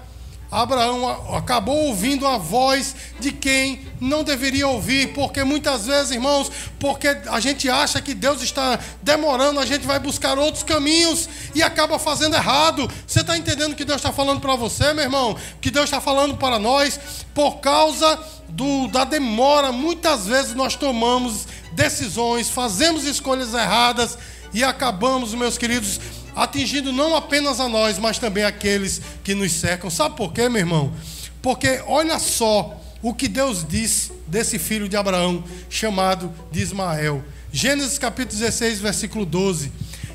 Abraão 0.49 1.35
acabou 1.35 1.87
ouvindo 1.87 2.25
a 2.25 2.37
voz 2.37 2.95
de 3.19 3.33
quem 3.33 3.81
não 3.99 4.23
deveria 4.23 4.67
ouvir, 4.67 5.13
porque 5.13 5.43
muitas 5.43 5.85
vezes, 5.85 6.11
irmãos, 6.11 6.49
porque 6.79 7.07
a 7.07 7.39
gente 7.39 7.69
acha 7.69 8.01
que 8.01 8.13
Deus 8.13 8.41
está 8.41 8.79
demorando, 9.01 9.59
a 9.59 9.65
gente 9.65 9.85
vai 9.85 9.99
buscar 9.99 10.39
outros 10.39 10.63
caminhos 10.63 11.27
e 11.53 11.61
acaba 11.61 11.99
fazendo 11.99 12.35
errado. 12.35 12.89
Você 13.05 13.19
está 13.21 13.37
entendendo 13.37 13.75
que 13.75 13.83
Deus 13.83 13.97
está 13.97 14.13
falando 14.13 14.39
para 14.39 14.55
você, 14.55 14.93
meu 14.93 15.03
irmão? 15.03 15.35
Que 15.59 15.69
Deus 15.69 15.85
está 15.85 15.99
falando 15.99 16.37
para 16.37 16.57
nós, 16.57 16.97
por 17.33 17.57
causa 17.57 18.17
do, 18.47 18.87
da 18.87 19.03
demora, 19.03 19.73
muitas 19.73 20.27
vezes 20.27 20.53
nós 20.53 20.75
tomamos 20.75 21.45
decisões, 21.73 22.49
fazemos 22.49 23.03
escolhas 23.03 23.53
erradas 23.53 24.17
e 24.53 24.63
acabamos, 24.63 25.33
meus 25.33 25.57
queridos, 25.57 25.99
atingindo 26.35 26.91
não 26.91 27.15
apenas 27.15 27.59
a 27.59 27.67
nós, 27.67 27.97
mas 27.97 28.19
também 28.19 28.43
aqueles 28.43 29.01
que 29.23 29.33
nos 29.33 29.51
cercam. 29.51 29.89
Sabe 29.89 30.15
por 30.15 30.31
quê, 30.31 30.47
meu 30.47 30.59
irmão? 30.59 30.93
Porque 31.41 31.81
olha 31.87 32.19
só 32.19 32.79
o 33.01 33.13
que 33.13 33.27
Deus 33.27 33.65
disse 33.67 34.11
desse 34.27 34.59
filho 34.59 34.89
de 34.89 34.97
Abraão, 34.97 35.43
chamado 35.69 36.31
de 36.51 36.61
Ismael. 36.61 37.23
Gênesis 37.51 37.97
capítulo 37.97 38.39
16, 38.39 38.79
versículo 38.79 39.25
12. 39.25 39.71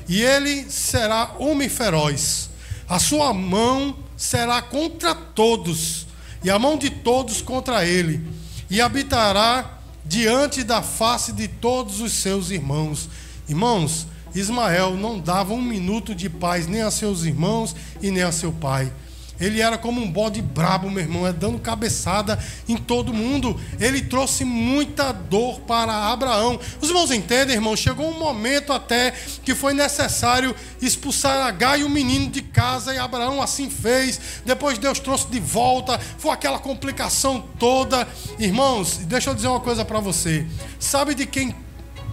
E 0.07 0.21
ele 0.21 0.69
será 0.69 1.35
homem 1.39 1.69
feroz, 1.69 2.49
a 2.87 2.99
sua 2.99 3.33
mão 3.33 3.97
será 4.17 4.61
contra 4.61 5.15
todos, 5.15 6.05
e 6.43 6.49
a 6.49 6.59
mão 6.59 6.77
de 6.77 6.89
todos 6.89 7.41
contra 7.41 7.85
ele, 7.85 8.21
e 8.69 8.81
habitará 8.81 9.79
diante 10.05 10.63
da 10.63 10.81
face 10.81 11.31
de 11.31 11.47
todos 11.47 12.01
os 12.01 12.13
seus 12.13 12.51
irmãos. 12.51 13.09
Irmãos, 13.47 14.07
Ismael 14.35 14.95
não 14.95 15.19
dava 15.19 15.53
um 15.53 15.61
minuto 15.61 16.15
de 16.15 16.29
paz 16.29 16.67
nem 16.67 16.81
a 16.81 16.91
seus 16.91 17.23
irmãos 17.23 17.75
e 18.01 18.11
nem 18.11 18.23
a 18.23 18.31
seu 18.31 18.51
pai. 18.51 18.91
Ele 19.39 19.61
era 19.61 19.77
como 19.77 20.01
um 20.01 20.09
bode 20.09 20.41
brabo, 20.41 20.89
meu 20.89 21.03
irmão, 21.03 21.27
é 21.27 21.33
dando 21.33 21.57
cabeçada 21.59 22.39
em 22.67 22.77
todo 22.77 23.13
mundo. 23.13 23.59
Ele 23.79 24.01
trouxe 24.01 24.45
muita 24.45 25.11
dor 25.11 25.59
para 25.61 26.11
Abraão. 26.11 26.59
Os 26.79 26.87
irmãos 26.87 27.11
entendem, 27.11 27.55
irmão? 27.55 27.75
Chegou 27.75 28.07
um 28.09 28.19
momento 28.19 28.71
até 28.71 29.11
que 29.43 29.55
foi 29.55 29.73
necessário 29.73 30.55
expulsar 30.81 31.45
Agar 31.45 31.79
e 31.79 31.83
o 31.83 31.89
menino 31.89 32.29
de 32.29 32.41
casa, 32.41 32.93
e 32.93 32.97
Abraão 32.97 33.41
assim 33.41 33.69
fez. 33.69 34.19
Depois 34.45 34.77
Deus 34.77 34.99
trouxe 34.99 35.27
de 35.27 35.39
volta, 35.39 35.99
foi 36.17 36.31
aquela 36.31 36.59
complicação 36.59 37.43
toda. 37.59 38.07
Irmãos, 38.39 38.97
deixa 38.97 39.31
eu 39.31 39.35
dizer 39.35 39.47
uma 39.47 39.59
coisa 39.59 39.83
para 39.83 39.99
você. 39.99 40.45
Sabe 40.79 41.15
de 41.15 41.25
quem 41.25 41.55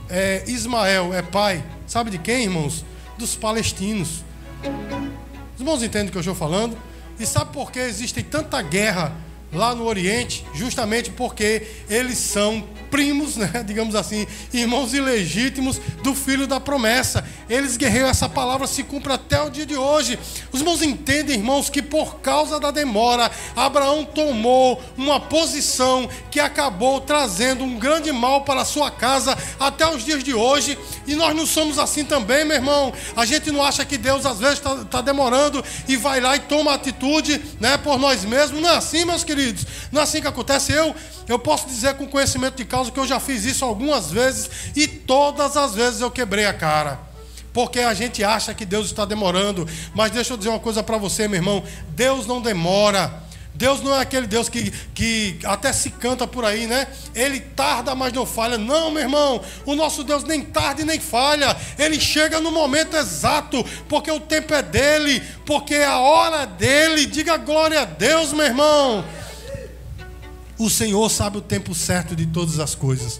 é, 0.09 0.42
Ismael 0.48 1.12
é 1.14 1.22
pai? 1.22 1.62
Sabe 1.90 2.09
de 2.09 2.18
quem, 2.18 2.44
irmãos? 2.44 2.85
Dos 3.18 3.35
palestinos. 3.35 4.22
Os 5.55 5.59
irmãos 5.61 5.83
entendem 5.83 6.07
o 6.07 6.12
que 6.12 6.18
eu 6.18 6.20
estou 6.20 6.37
falando? 6.37 6.79
E 7.18 7.26
sabe 7.26 7.53
por 7.53 7.72
que 7.72 7.81
existe 7.81 8.22
tanta 8.22 8.62
guerra 8.62 9.12
lá 9.53 9.74
no 9.74 9.87
Oriente, 9.87 10.46
justamente 10.55 11.11
porque 11.11 11.66
eles 11.88 12.16
são 12.16 12.64
primos, 12.90 13.37
né, 13.37 13.50
digamos 13.66 13.94
assim, 13.94 14.26
irmãos 14.53 14.92
ilegítimos 14.92 15.81
do 16.03 16.14
filho 16.14 16.46
da 16.46 16.61
promessa. 16.61 17.24
Eles 17.48 17.76
guerreiam, 17.76 18.09
essa 18.09 18.29
palavra 18.29 18.66
se 18.66 18.83
cumpre 18.83 19.12
até 19.12 19.40
o 19.40 19.50
dia 19.50 19.66
de 19.66 19.76
hoje. 19.76 20.18
Os 20.53 20.61
irmãos 20.61 20.83
entendem, 20.83 21.37
irmãos, 21.37 21.70
que 21.70 21.83
por 21.83 22.20
causa 22.20 22.61
da 22.61 22.70
demora, 22.70 23.31
Abraão 23.57 24.05
tomou 24.05 24.83
uma 24.96 25.20
posição 25.20 26.09
que 26.31 26.40
acabou 26.40 27.00
trazendo 27.00 27.64
um 27.64 27.79
grande 27.79 28.12
mal 28.12 28.42
para 28.42 28.62
a 28.62 28.64
sua 28.64 28.90
casa 28.90 29.37
até 29.59 29.88
os 29.88 30.05
dias 30.05 30.22
de 30.22 30.35
hoje. 30.35 30.79
E 31.07 31.14
nós 31.14 31.35
não 31.35 31.46
somos 31.46 31.79
assim 31.79 32.05
também, 32.05 32.44
meu 32.44 32.57
irmão. 32.57 32.92
A 33.16 33.24
gente 33.24 33.50
não 33.50 33.62
acha 33.62 33.85
que 33.85 33.98
Deus 33.98 34.24
às 34.24 34.38
vezes 34.38 34.59
está 34.59 34.85
tá 34.85 35.00
demorando 35.00 35.64
e 35.88 35.96
vai 35.96 36.20
lá 36.20 36.37
e 36.37 36.40
toma 36.40 36.74
atitude 36.74 37.40
né, 37.61 37.76
por 37.79 37.98
nós 37.98 38.24
mesmos. 38.24 38.61
Não 38.61 38.68
é 38.68 38.76
assim, 38.76 39.05
meus 39.05 39.24
queridos. 39.24 39.66
Não 39.90 40.00
é 40.00 40.05
assim 40.05 40.20
que 40.20 40.26
acontece. 40.26 40.72
Eu, 40.72 40.94
eu 41.29 41.38
posso 41.38 41.66
dizer 41.66 41.94
com 41.94 42.07
conhecimento 42.07 42.57
de 42.57 42.64
causa 42.64 42.79
que 42.88 42.98
eu 42.98 43.06
já 43.06 43.20
fiz 43.20 43.44
isso 43.44 43.64
algumas 43.64 44.10
vezes 44.10 44.48
e 44.76 44.86
todas 44.86 45.56
as 45.56 45.74
vezes 45.74 46.00
eu 46.00 46.10
quebrei 46.10 46.46
a 46.46 46.54
cara. 46.54 47.10
Porque 47.52 47.80
a 47.80 47.92
gente 47.94 48.22
acha 48.22 48.54
que 48.54 48.64
Deus 48.64 48.86
está 48.86 49.04
demorando. 49.04 49.68
Mas 49.94 50.12
deixa 50.12 50.32
eu 50.32 50.36
dizer 50.36 50.50
uma 50.50 50.60
coisa 50.60 50.82
para 50.82 50.96
você, 50.96 51.26
meu 51.26 51.38
irmão. 51.38 51.62
Deus 51.88 52.26
não 52.26 52.40
demora. 52.40 53.28
Deus 53.52 53.82
não 53.82 53.94
é 53.94 54.00
aquele 54.00 54.26
Deus 54.26 54.48
que, 54.48 54.70
que 54.94 55.38
até 55.44 55.72
se 55.72 55.90
canta 55.90 56.26
por 56.26 56.44
aí, 56.44 56.66
né? 56.66 56.86
Ele 57.14 57.40
tarda, 57.40 57.94
mas 57.94 58.12
não 58.12 58.24
falha. 58.24 58.56
Não, 58.56 58.90
meu 58.90 59.02
irmão. 59.02 59.42
O 59.66 59.74
nosso 59.74 60.04
Deus 60.04 60.22
nem 60.24 60.40
tarda 60.42 60.82
e 60.82 60.84
nem 60.84 61.00
falha. 61.00 61.56
Ele 61.78 61.98
chega 62.00 62.40
no 62.40 62.52
momento 62.52 62.96
exato, 62.96 63.64
porque 63.88 64.10
o 64.10 64.20
tempo 64.20 64.54
é 64.54 64.62
dele, 64.62 65.22
porque 65.44 65.74
a 65.74 65.98
hora 65.98 66.42
é 66.42 66.46
dele. 66.46 67.06
Diga 67.06 67.36
glória 67.36 67.82
a 67.82 67.84
Deus, 67.84 68.32
meu 68.32 68.46
irmão. 68.46 69.04
O 70.61 70.68
Senhor 70.68 71.09
sabe 71.09 71.38
o 71.38 71.40
tempo 71.40 71.75
certo 71.75 72.14
de 72.14 72.27
todas 72.27 72.59
as 72.59 72.75
coisas. 72.75 73.18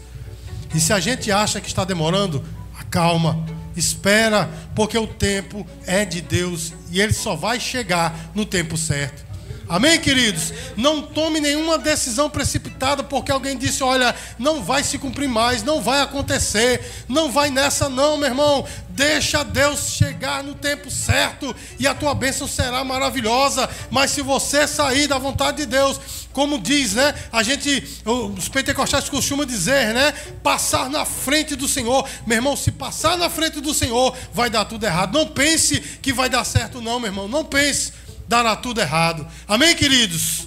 E 0.74 0.79
se 0.79 0.92
a 0.92 1.00
gente 1.00 1.33
acha 1.33 1.59
que 1.59 1.68
está 1.68 1.87
demorando, 1.87 2.44
acalma, 2.79 3.42
espera, 3.74 4.46
porque 4.76 4.98
o 4.98 5.07
tempo 5.07 5.66
é 5.87 6.05
de 6.05 6.20
Deus 6.20 6.74
e 6.90 7.00
ele 7.00 7.14
só 7.14 7.35
vai 7.35 7.59
chegar 7.59 8.31
no 8.35 8.44
tempo 8.44 8.76
certo. 8.76 9.24
Amém, 9.70 10.00
queridos? 10.00 10.52
Não 10.76 11.00
tome 11.00 11.38
nenhuma 11.38 11.78
decisão 11.78 12.28
precipitada 12.28 13.04
porque 13.04 13.30
alguém 13.30 13.56
disse: 13.56 13.85
olha, 13.85 14.12
não 14.37 14.64
vai 14.64 14.83
se 14.83 14.98
cumprir 14.98 15.28
mais, 15.28 15.62
não 15.62 15.80
vai 15.80 16.00
acontecer, 16.00 17.04
não 17.09 17.30
vai 17.30 17.50
nessa, 17.50 17.88
não, 17.88 18.16
meu 18.16 18.28
irmão. 18.28 18.66
Deixa 18.88 19.44
Deus 19.44 19.92
chegar 19.92 20.42
no 20.42 20.56
tempo 20.56 20.90
certo 20.90 21.54
e 21.78 21.87
a 21.87 21.94
tua 21.94 22.16
bênção 22.16 22.48
será 22.48 22.83
maravilhosa. 22.83 23.70
Mas 23.92 24.11
se 24.11 24.22
você 24.22 24.66
sair 24.66 25.06
da 25.06 25.18
vontade 25.18 25.59
de 25.59 25.66
Deus, 25.66 26.00
como 26.33 26.59
diz, 26.59 26.94
né? 26.94 27.14
A 27.30 27.44
gente, 27.44 28.02
os 28.04 28.48
pentecostais 28.48 29.09
costumam 29.09 29.46
dizer, 29.46 29.94
né? 29.94 30.12
Passar 30.42 30.90
na 30.90 31.04
frente 31.04 31.54
do 31.54 31.68
Senhor. 31.68 32.09
Meu 32.26 32.38
irmão, 32.38 32.56
se 32.56 32.72
passar 32.72 33.16
na 33.16 33.30
frente 33.30 33.61
do 33.61 33.72
Senhor, 33.72 34.16
vai 34.35 34.50
dar 34.50 34.64
tudo 34.64 34.85
errado. 34.85 35.16
Não 35.16 35.28
pense 35.28 35.78
que 36.02 36.12
vai 36.12 36.28
dar 36.28 36.42
certo, 36.42 36.80
não, 36.80 36.98
meu 36.98 37.11
irmão. 37.11 37.28
Não 37.28 37.44
pense, 37.44 37.92
dará 38.30 38.54
tudo 38.54 38.80
errado. 38.80 39.26
Amém, 39.48 39.74
queridos? 39.74 40.46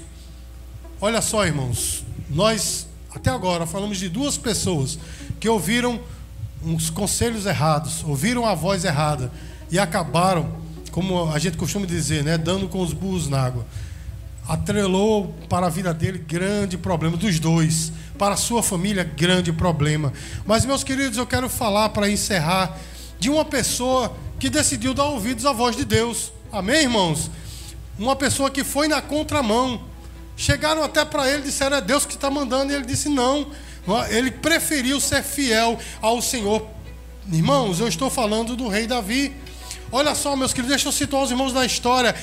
Olha 1.02 1.22
só, 1.22 1.46
irmãos. 1.46 2.06
Nós, 2.30 2.88
até 3.14 3.30
agora, 3.30 3.66
falamos 3.66 3.98
de 3.98 4.08
duas 4.08 4.38
pessoas 4.38 4.98
que 5.38 5.50
ouviram 5.50 6.00
uns 6.64 6.90
conselhos 6.90 7.46
errados, 7.46 8.02
ouviram 8.06 8.46
a 8.46 8.56
voz 8.56 8.86
errada 8.86 9.30
e 9.70 9.78
acabaram, 9.78 10.50
como 10.92 11.30
a 11.30 11.38
gente 11.38 11.58
costuma 11.58 11.86
dizer, 11.86 12.24
né? 12.24 12.38
Dando 12.38 12.70
com 12.70 12.82
os 12.82 12.94
burros 12.94 13.28
na 13.28 13.42
água 13.42 13.66
atrelou 14.48 15.34
para 15.48 15.68
a 15.68 15.70
vida 15.70 15.94
dele 15.94 16.18
grande 16.18 16.78
problema 16.78 17.16
dos 17.16 17.40
dois, 17.40 17.94
para 18.18 18.34
a 18.34 18.38
sua 18.38 18.62
família 18.62 19.04
grande 19.04 19.54
problema. 19.54 20.12
Mas 20.46 20.66
meus 20.66 20.84
queridos, 20.84 21.18
eu 21.18 21.26
quero 21.26 21.50
falar 21.50 21.90
para 21.90 22.10
encerrar 22.10 22.78
de 23.20 23.30
uma 23.30 23.46
pessoa 23.46 24.14
que 24.40 24.50
decidiu 24.50 24.94
dar 24.94 25.06
ouvidos 25.06 25.46
à 25.46 25.54
voz 25.54 25.76
de 25.76 25.86
Deus. 25.86 26.32
Amém, 26.52 26.84
irmãos? 26.84 27.32
Uma 27.98 28.16
pessoa 28.16 28.50
que 28.50 28.64
foi 28.64 28.88
na 28.88 29.02
contramão. 29.02 29.82
Chegaram 30.36 30.84
até 30.84 31.06
para 31.06 31.30
ele 31.30 31.44
e 31.44 31.46
disseram: 31.46 31.78
"É 31.78 31.82
Deus 31.82 32.06
que 32.06 32.16
está 32.16 32.30
mandando", 32.30 32.72
e 32.72 32.76
ele 32.76 32.86
disse: 32.86 33.10
"Não". 33.10 33.48
Ele 34.10 34.32
preferiu 34.32 35.00
ser 35.00 35.22
fiel 35.22 35.78
ao 36.02 36.22
Senhor. 36.22 36.66
Irmãos, 37.32 37.80
eu 37.80 37.88
estou 37.88 38.10
falando 38.10 38.56
do 38.56 38.68
rei 38.68 38.88
Davi. 38.88 39.34
Olha 39.92 40.16
só, 40.16 40.36
meus 40.36 40.54
queridos, 40.54 40.70
deixa 40.70 40.88
eu 40.88 40.92
situar 40.92 41.24
os 41.24 41.32
irmãos 41.32 41.54
na 41.54 41.66
história. 41.66 42.16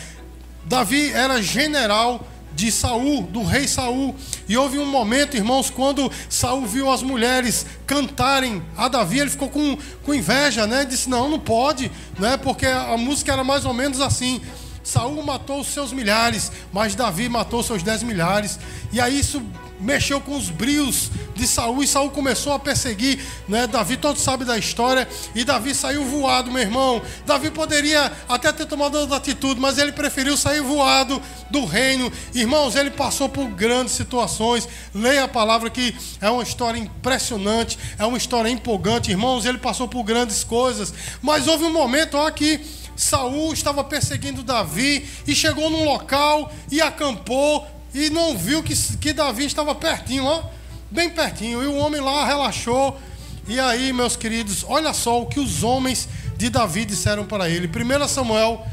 Davi 0.65 1.13
era 1.13 1.41
general 1.43 2.27
de 2.53 2.73
Saul, 2.73 3.23
do 3.23 3.45
rei 3.45 3.69
Saul. 3.69 4.15
E 4.49 4.57
houve 4.57 4.79
um 4.79 4.87
momento, 4.87 5.37
irmãos, 5.37 5.71
quando 5.71 6.11
Saul 6.29 6.67
viu 6.67 6.91
as 6.91 7.03
mulheres 7.03 7.65
cantarem 7.87 8.63
a 8.77 8.89
Davi, 8.89 9.21
ele 9.21 9.31
ficou 9.31 9.49
com, 9.49 9.79
com 10.05 10.15
inveja, 10.15 10.67
né? 10.67 10.85
Disse: 10.85 11.09
"Não, 11.09 11.29
não 11.29 11.39
pode", 11.39 11.91
né? 12.19 12.37
Porque 12.37 12.67
a 12.67 12.97
música 12.97 13.33
era 13.33 13.45
mais 13.45 13.65
ou 13.65 13.73
menos 13.73 14.01
assim: 14.01 14.41
Saul 14.90 15.22
matou 15.22 15.61
os 15.61 15.68
seus 15.68 15.92
milhares, 15.92 16.50
mas 16.72 16.96
Davi 16.96 17.29
matou 17.29 17.62
seus 17.62 17.81
dez 17.81 18.03
milhares. 18.03 18.59
E 18.92 19.00
aí 19.00 19.20
isso 19.20 19.40
mexeu 19.79 20.20
com 20.20 20.37
os 20.37 20.50
brios 20.50 21.11
de 21.35 21.46
Saul 21.46 21.83
e 21.83 21.87
Saul 21.87 22.11
começou 22.11 22.53
a 22.53 22.59
perseguir, 22.59 23.24
né? 23.48 23.66
Davi, 23.66 23.96
todos 23.96 24.20
sabem 24.20 24.46
da 24.46 24.59
história, 24.59 25.09
e 25.35 25.44
Davi 25.44 25.74
saiu 25.74 26.05
voado, 26.05 26.50
meu 26.50 26.61
irmão. 26.61 27.00
Davi 27.24 27.50
poderia 27.50 28.12
até 28.29 28.53
ter 28.53 28.66
tomado 28.66 28.98
outra 28.98 29.16
atitude, 29.16 29.61
mas 29.61 29.79
ele 29.79 29.92
preferiu 29.92 30.37
sair 30.37 30.61
voado 30.61 31.22
do 31.50 31.64
reino. 31.64 32.12
Irmãos, 32.35 32.74
ele 32.74 32.90
passou 32.90 33.29
por 33.29 33.46
grandes 33.48 33.94
situações. 33.94 34.68
Leia 34.94 35.24
a 35.24 35.29
palavra 35.29 35.70
que 35.70 35.94
é 36.20 36.29
uma 36.29 36.42
história 36.42 36.79
impressionante, 36.79 37.79
é 37.96 38.05
uma 38.05 38.18
história 38.18 38.50
empolgante, 38.50 39.11
irmãos, 39.11 39.46
ele 39.46 39.59
passou 39.59 39.87
por 39.87 40.03
grandes 40.03 40.42
coisas, 40.42 40.92
mas 41.22 41.46
houve 41.46 41.64
um 41.64 41.72
momento 41.72 42.16
ó, 42.16 42.31
que 42.31 42.61
Saul 43.01 43.53
estava 43.53 43.83
perseguindo 43.83 44.43
Davi 44.43 45.09
e 45.27 45.35
chegou 45.35 45.71
num 45.71 45.85
local 45.85 46.53
e 46.71 46.81
acampou 46.83 47.67
e 47.95 48.11
não 48.11 48.37
viu 48.37 48.63
que, 48.63 48.75
que 48.99 49.13
Davi 49.13 49.47
estava 49.47 49.75
pertinho, 49.75 50.25
ó, 50.25 50.43
bem 50.91 51.11
pertinho. 51.11 51.63
E 51.63 51.67
o 51.67 51.77
homem 51.77 52.01
lá 52.01 52.27
relaxou. 52.27 53.01
E 53.49 53.59
aí, 53.59 53.93
meus 53.93 54.17
queridos, 54.17 54.65
olha 54.69 54.93
só 54.93 55.21
o 55.21 55.27
que 55.27 55.41
os 55.41 55.63
homens 55.63 56.09
de 56.37 56.51
Davi 56.51 56.85
disseram 56.85 57.25
para 57.25 57.49
ele. 57.49 57.69
1 57.69 58.07
Samuel 58.07 58.65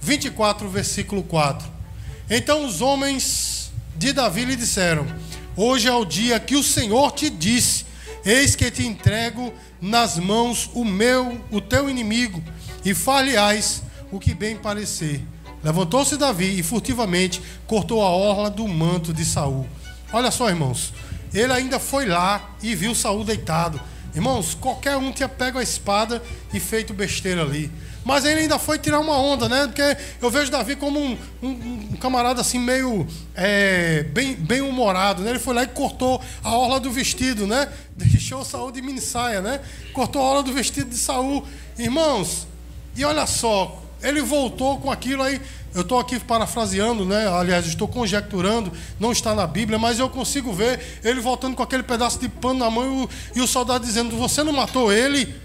24, 0.00 0.68
versículo 0.68 1.22
4. 1.22 1.68
Então 2.28 2.64
os 2.64 2.80
homens 2.80 3.70
de 3.94 4.12
Davi 4.12 4.44
lhe 4.44 4.56
disseram: 4.56 5.06
Hoje 5.54 5.86
é 5.86 5.94
o 5.94 6.04
dia 6.04 6.40
que 6.40 6.56
o 6.56 6.62
Senhor 6.62 7.12
te 7.12 7.30
disse: 7.30 7.85
Eis 8.26 8.56
que 8.56 8.72
te 8.72 8.84
entrego 8.84 9.54
nas 9.80 10.18
mãos 10.18 10.68
o 10.74 10.84
meu, 10.84 11.40
o 11.48 11.60
teu 11.60 11.88
inimigo, 11.88 12.42
e 12.84 12.92
far-lhe-ás 12.92 13.84
o 14.10 14.18
que 14.18 14.34
bem 14.34 14.56
parecer. 14.56 15.24
Levantou-se 15.62 16.16
Davi 16.16 16.58
e 16.58 16.62
furtivamente 16.64 17.40
cortou 17.68 18.02
a 18.02 18.10
orla 18.10 18.50
do 18.50 18.66
manto 18.66 19.12
de 19.12 19.24
Saul. 19.24 19.64
Olha 20.12 20.32
só, 20.32 20.48
irmãos. 20.48 20.92
Ele 21.32 21.52
ainda 21.52 21.78
foi 21.78 22.06
lá 22.06 22.50
e 22.60 22.74
viu 22.74 22.96
Saul 22.96 23.22
deitado. 23.22 23.80
Irmãos, 24.12 24.54
qualquer 24.54 24.96
um 24.96 25.12
tinha 25.12 25.28
pego 25.28 25.58
a 25.58 25.62
espada 25.62 26.20
e 26.52 26.58
feito 26.58 26.92
besteira 26.92 27.42
ali. 27.42 27.70
Mas 28.06 28.24
ele 28.24 28.42
ainda 28.42 28.56
foi 28.56 28.78
tirar 28.78 29.00
uma 29.00 29.18
onda, 29.18 29.48
né? 29.48 29.66
Porque 29.66 29.96
eu 30.22 30.30
vejo 30.30 30.48
Davi 30.48 30.76
como 30.76 30.96
um, 30.96 31.18
um, 31.42 31.48
um 31.48 31.96
camarada 32.00 32.40
assim, 32.40 32.56
meio 32.56 33.04
é, 33.34 34.04
bem, 34.04 34.36
bem 34.36 34.60
humorado, 34.60 35.24
né? 35.24 35.30
Ele 35.30 35.40
foi 35.40 35.52
lá 35.52 35.64
e 35.64 35.66
cortou 35.66 36.22
a 36.40 36.56
orla 36.56 36.78
do 36.78 36.88
vestido, 36.88 37.48
né? 37.48 37.68
Deixou 37.96 38.44
Saul 38.44 38.70
de 38.70 38.80
mini 38.80 39.00
saia, 39.00 39.40
né? 39.40 39.60
Cortou 39.92 40.22
a 40.22 40.24
orla 40.24 40.44
do 40.44 40.52
vestido 40.52 40.88
de 40.88 40.96
Saul. 40.96 41.44
Irmãos, 41.76 42.46
e 42.94 43.04
olha 43.04 43.26
só, 43.26 43.82
ele 44.00 44.22
voltou 44.22 44.78
com 44.78 44.88
aquilo 44.88 45.24
aí. 45.24 45.40
Eu 45.74 45.80
estou 45.80 45.98
aqui 45.98 46.20
parafraseando, 46.20 47.04
né? 47.04 47.26
Aliás, 47.26 47.66
estou 47.66 47.88
conjecturando, 47.88 48.70
não 49.00 49.10
está 49.10 49.34
na 49.34 49.48
Bíblia, 49.48 49.80
mas 49.80 49.98
eu 49.98 50.08
consigo 50.08 50.52
ver 50.52 51.00
ele 51.02 51.18
voltando 51.18 51.56
com 51.56 51.62
aquele 51.64 51.82
pedaço 51.82 52.20
de 52.20 52.28
pano 52.28 52.60
na 52.60 52.70
mão 52.70 52.84
e 52.84 52.88
o, 52.88 53.10
e 53.34 53.40
o 53.40 53.48
soldado 53.48 53.84
dizendo: 53.84 54.16
Você 54.16 54.44
não 54.44 54.52
matou 54.52 54.92
ele? 54.92 55.44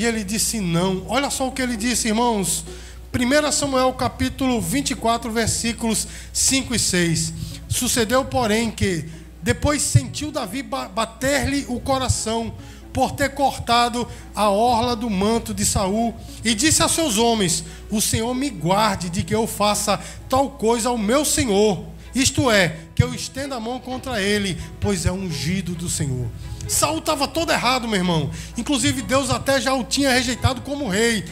E 0.00 0.06
ele 0.06 0.24
disse: 0.24 0.60
Não. 0.60 1.04
Olha 1.08 1.28
só 1.28 1.46
o 1.46 1.52
que 1.52 1.60
ele 1.60 1.76
disse, 1.76 2.08
irmãos. 2.08 2.64
1 3.12 3.52
Samuel 3.52 3.92
capítulo 3.92 4.58
24, 4.58 5.30
versículos 5.30 6.08
5 6.32 6.74
e 6.74 6.78
6. 6.78 7.34
Sucedeu, 7.68 8.24
porém, 8.24 8.70
que 8.70 9.04
depois 9.42 9.82
sentiu 9.82 10.32
Davi 10.32 10.62
bater-lhe 10.62 11.66
o 11.68 11.78
coração 11.78 12.54
por 12.94 13.12
ter 13.12 13.34
cortado 13.34 14.08
a 14.34 14.48
orla 14.48 14.96
do 14.96 15.10
manto 15.10 15.52
de 15.52 15.66
Saul, 15.66 16.14
e 16.42 16.54
disse 16.54 16.82
a 16.82 16.88
seus 16.88 17.18
homens: 17.18 17.62
O 17.90 18.00
Senhor 18.00 18.34
me 18.34 18.48
guarde 18.48 19.10
de 19.10 19.22
que 19.22 19.34
eu 19.34 19.46
faça 19.46 20.00
tal 20.30 20.52
coisa 20.52 20.88
ao 20.88 20.96
meu 20.96 21.26
Senhor, 21.26 21.84
isto 22.14 22.50
é, 22.50 22.74
que 22.94 23.02
eu 23.02 23.14
estenda 23.14 23.56
a 23.56 23.60
mão 23.60 23.78
contra 23.78 24.22
ele, 24.22 24.58
pois 24.80 25.04
é 25.04 25.12
ungido 25.12 25.74
do 25.74 25.90
Senhor. 25.90 26.26
Saul 26.70 26.98
estava 26.98 27.26
todo 27.26 27.50
errado, 27.50 27.88
meu 27.88 27.98
irmão. 27.98 28.30
Inclusive 28.56 29.02
Deus 29.02 29.28
até 29.28 29.60
já 29.60 29.74
o 29.74 29.82
tinha 29.82 30.12
rejeitado 30.12 30.60
como 30.60 30.88
rei. 30.88 31.24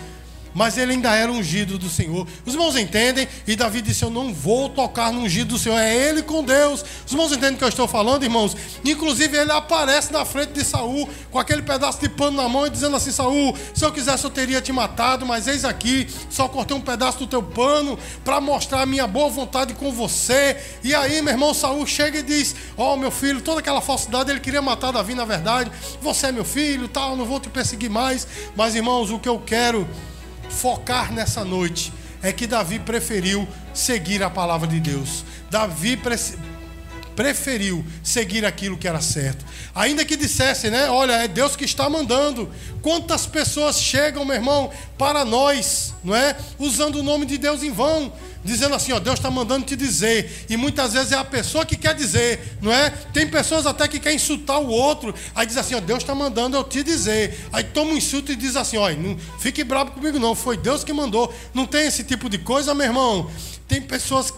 Mas 0.55 0.77
ele 0.79 0.93
ainda 0.93 1.15
era 1.15 1.31
ungido 1.31 1.79
do 1.79 1.89
Senhor. 1.89 2.27
Os 2.45 2.55
irmãos 2.55 2.77
entendem? 2.77 3.29
E 3.47 3.57
Davi 3.57 3.83
disse: 3.83 4.05
Eu 4.05 4.11
não 4.11 4.33
vou 4.33 4.69
tocar 4.69 5.13
no 5.13 5.21
ungido 5.21 5.55
do 5.55 5.59
Senhor, 5.59 5.79
é 5.79 5.95
ele 5.95 6.23
com 6.23 6.43
Deus. 6.43 6.85
Os 7.07 7.13
irmãos 7.13 7.33
entendem 7.33 7.55
o 7.55 7.59
que 7.59 7.65
eu 7.65 7.69
estou 7.69 7.89
falando, 7.89 8.23
irmãos? 8.23 8.57
Inclusive, 8.85 9.37
ele 9.37 9.53
aparece 9.53 10.13
na 10.13 10.25
frente 10.25 10.53
de 10.53 10.65
Saul 10.65 11.09
com 11.31 11.39
aquele 11.39 11.63
pedaço 11.63 12.01
de 12.01 12.09
pano 12.09 12.37
na 12.37 12.49
mão 12.49 12.67
e 12.67 12.71
dizendo 12.71 12.97
assim: 12.97 13.13
Saul, 13.13 13.57
se 13.75 13.85
eu 13.85 13.93
quisesse, 13.93 14.25
eu 14.25 14.31
teria 14.31 14.61
te 14.61 14.73
matado, 14.73 15.27
mas 15.27 15.47
eis 15.47 15.65
aqui, 15.65 16.09
só 16.31 16.49
cortei 16.49 16.77
um 16.77 16.81
pedaço 16.81 17.19
do 17.19 17.27
teu 17.27 17.43
pano 17.43 17.99
para 18.25 18.41
mostrar 18.41 18.83
a 18.83 18.87
minha 18.87 19.07
boa 19.07 19.29
vontade 19.29 19.75
com 19.75 19.93
você. 19.93 20.57
E 20.83 20.95
aí, 20.95 21.23
meu 21.23 21.33
irmão 21.33 21.55
Saul 21.55 21.87
chega 21.87 22.19
e 22.19 22.23
diz: 22.23 22.55
Ó, 22.77 22.95
oh, 22.95 22.97
meu 22.97 23.11
filho, 23.11 23.41
toda 23.41 23.61
aquela 23.61 23.81
falsidade, 23.81 24.31
ele 24.31 24.41
queria 24.41 24.63
matar 24.63 24.93
Davi, 24.93 25.15
na 25.15 25.25
verdade. 25.25 25.71
Você 26.01 26.27
é 26.27 26.33
meu 26.33 26.45
filho, 26.45 26.89
tal, 26.89 27.17
não 27.17 27.25
vou 27.25 27.41
te 27.41 27.49
perseguir 27.49 27.91
mais. 27.91 28.27
Mas, 28.57 28.75
irmãos, 28.75 29.11
o 29.11 29.19
que 29.19 29.29
eu 29.29 29.39
quero 29.39 29.89
focar 30.49 31.13
nessa 31.13 31.45
noite 31.45 31.93
é 32.23 32.33
que 32.33 32.47
Davi 32.47 32.79
preferiu 32.79 33.47
seguir 33.73 34.23
a 34.23 34.31
palavra 34.31 34.67
de 34.67 34.81
Deus. 34.81 35.25
Davi 35.51 35.97
pre 35.97 36.17
preferiu 37.15 37.85
seguir 38.01 38.45
aquilo 38.45 38.79
que 38.79 38.87
era 38.87 39.01
certo. 39.01 39.45
Ainda 39.75 40.05
que 40.05 40.17
dissesse, 40.17 40.71
né? 40.71 40.89
Olha, 40.89 41.15
é 41.15 41.27
Deus 41.27 41.57
que 41.57 41.65
está 41.65 41.91
mandando. 41.91 42.49
Quantas 42.81 43.27
pessoas 43.27 43.81
chegam, 43.81 44.25
meu 44.25 44.37
irmão, 44.37 44.71
para 44.97 45.25
nós, 45.25 45.95
não 46.05 46.15
é? 46.15 46.37
Usando 46.61 47.01
o 47.01 47.03
nome 47.03 47.27
de 47.27 47.37
Deus 47.37 47.65
em 47.65 47.73
vão 47.73 48.13
dizendo 48.44 48.74
assim, 48.74 48.92
ó, 48.92 48.98
Deus 48.98 49.18
está 49.18 49.31
mandando 49.31 49.66
te 49.66 49.77
dizer. 49.77 50.46
E 50.48 50.57
muitas 50.57 50.92
vezes 50.92 51.12
é 51.12 51.16
a 51.16 51.24
pessoa 51.24 51.64
que 51.64 51.77
quer 51.77 51.94
dizer, 51.94 52.57
não 52.61 52.72
é? 52.72 52.90
Tem 52.90 53.29
pessoas 53.29 53.66
até 53.66 53.87
que 53.88 53.98
quer 53.98 54.14
insultar 54.14 54.61
o 54.61 54.68
outro, 54.68 55.14
aí 55.35 55.46
diz 55.46 55.57
assim, 55.57 55.74
ó, 55.74 55.81
Deus 55.81 56.03
está 56.03 56.14
mandando 56.14 56.57
eu 56.57 56.64
te 56.64 56.83
dizer. 56.83 57.46
Aí 57.53 57.64
toma 57.64 57.92
um 57.92 57.96
insulto 57.96 58.33
e 58.33 58.37
diz 58.37 58.57
assim, 58.57 58.77
ó, 58.77 58.90
não 58.90 59.16
fique 59.38 59.62
bravo 59.64 59.92
comigo 59.92 60.18
não, 60.18 60.35
foi 60.35 60.57
Deus 60.57 60.85
que 60.85 60.92
mandou. 60.92 61.33
Não 61.53 61.66
tem 61.66 61.87
esse 61.87 62.05
tipo 62.05 62.29
de 62.29 62.38
coisa, 62.38 62.74
meu 62.74 62.87
irmão. 62.87 63.31
Tem 63.66 63.83
pessoas 63.83 64.33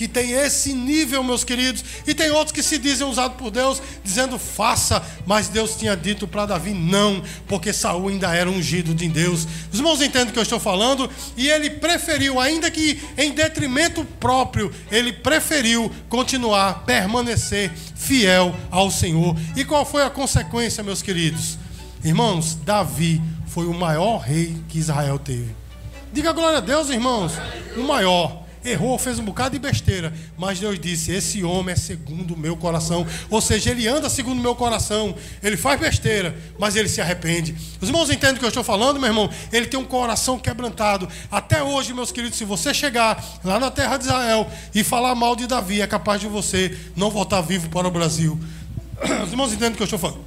que 0.00 0.08
tem 0.08 0.32
esse 0.32 0.72
nível, 0.72 1.22
meus 1.22 1.44
queridos, 1.44 1.84
e 2.06 2.14
tem 2.14 2.30
outros 2.30 2.52
que 2.52 2.62
se 2.62 2.78
dizem 2.78 3.06
usados 3.06 3.36
por 3.36 3.50
Deus, 3.50 3.82
dizendo 4.02 4.38
faça, 4.38 5.02
mas 5.26 5.48
Deus 5.48 5.76
tinha 5.76 5.94
dito 5.94 6.26
para 6.26 6.46
Davi 6.46 6.72
não, 6.72 7.22
porque 7.46 7.70
Saul 7.70 8.08
ainda 8.08 8.34
era 8.34 8.48
ungido 8.48 8.94
de 8.94 9.06
Deus. 9.10 9.46
Os 9.70 9.78
irmãos 9.78 10.00
entendem 10.00 10.30
o 10.30 10.32
que 10.32 10.38
eu 10.38 10.42
estou 10.42 10.58
falando? 10.58 11.10
E 11.36 11.50
ele 11.50 11.68
preferiu, 11.68 12.40
ainda 12.40 12.70
que 12.70 12.98
em 13.18 13.32
detrimento 13.32 14.02
próprio, 14.18 14.72
ele 14.90 15.12
preferiu 15.12 15.92
continuar, 16.08 16.86
permanecer 16.86 17.70
fiel 17.94 18.56
ao 18.70 18.90
Senhor. 18.90 19.36
E 19.54 19.66
qual 19.66 19.84
foi 19.84 20.02
a 20.02 20.08
consequência, 20.08 20.82
meus 20.82 21.02
queridos? 21.02 21.58
Irmãos, 22.02 22.54
Davi 22.54 23.20
foi 23.48 23.66
o 23.66 23.74
maior 23.74 24.16
rei 24.16 24.56
que 24.66 24.78
Israel 24.78 25.18
teve. 25.18 25.54
Diga 26.10 26.32
glória 26.32 26.56
a 26.56 26.62
Deus, 26.62 26.88
irmãos. 26.88 27.34
O 27.76 27.82
maior 27.82 28.48
errou, 28.64 28.98
fez 28.98 29.18
um 29.18 29.24
bocado 29.24 29.50
de 29.50 29.58
besteira, 29.58 30.12
mas 30.36 30.60
Deus 30.60 30.78
disse: 30.78 31.12
Esse 31.12 31.42
homem 31.42 31.72
é 31.72 31.76
segundo 31.76 32.34
o 32.34 32.36
meu 32.36 32.56
coração. 32.56 33.06
Ou 33.30 33.40
seja, 33.40 33.70
ele 33.70 33.86
anda 33.88 34.08
segundo 34.08 34.38
o 34.38 34.42
meu 34.42 34.54
coração. 34.54 35.14
Ele 35.42 35.56
faz 35.56 35.80
besteira, 35.80 36.36
mas 36.58 36.76
ele 36.76 36.88
se 36.88 37.00
arrepende. 37.00 37.54
Os 37.80 37.88
irmãos 37.88 38.10
entendem 38.10 38.36
o 38.36 38.38
que 38.38 38.44
eu 38.44 38.48
estou 38.48 38.64
falando, 38.64 39.00
meu 39.00 39.08
irmão? 39.08 39.30
Ele 39.52 39.66
tem 39.66 39.78
um 39.78 39.84
coração 39.84 40.38
quebrantado. 40.38 41.08
Até 41.30 41.62
hoje, 41.62 41.94
meus 41.94 42.12
queridos, 42.12 42.36
se 42.36 42.44
você 42.44 42.74
chegar 42.74 43.22
lá 43.42 43.58
na 43.58 43.70
terra 43.70 43.96
de 43.96 44.04
Israel 44.04 44.50
e 44.74 44.84
falar 44.84 45.14
mal 45.14 45.34
de 45.34 45.46
Davi, 45.46 45.80
é 45.80 45.86
capaz 45.86 46.20
de 46.20 46.26
você 46.26 46.76
não 46.96 47.10
voltar 47.10 47.40
vivo 47.40 47.68
para 47.68 47.88
o 47.88 47.90
Brasil. 47.90 48.38
Os 49.24 49.30
irmãos 49.30 49.52
entendem 49.52 49.72
o 49.72 49.76
que 49.76 49.82
eu 49.82 49.84
estou 49.84 49.98
falando? 49.98 50.24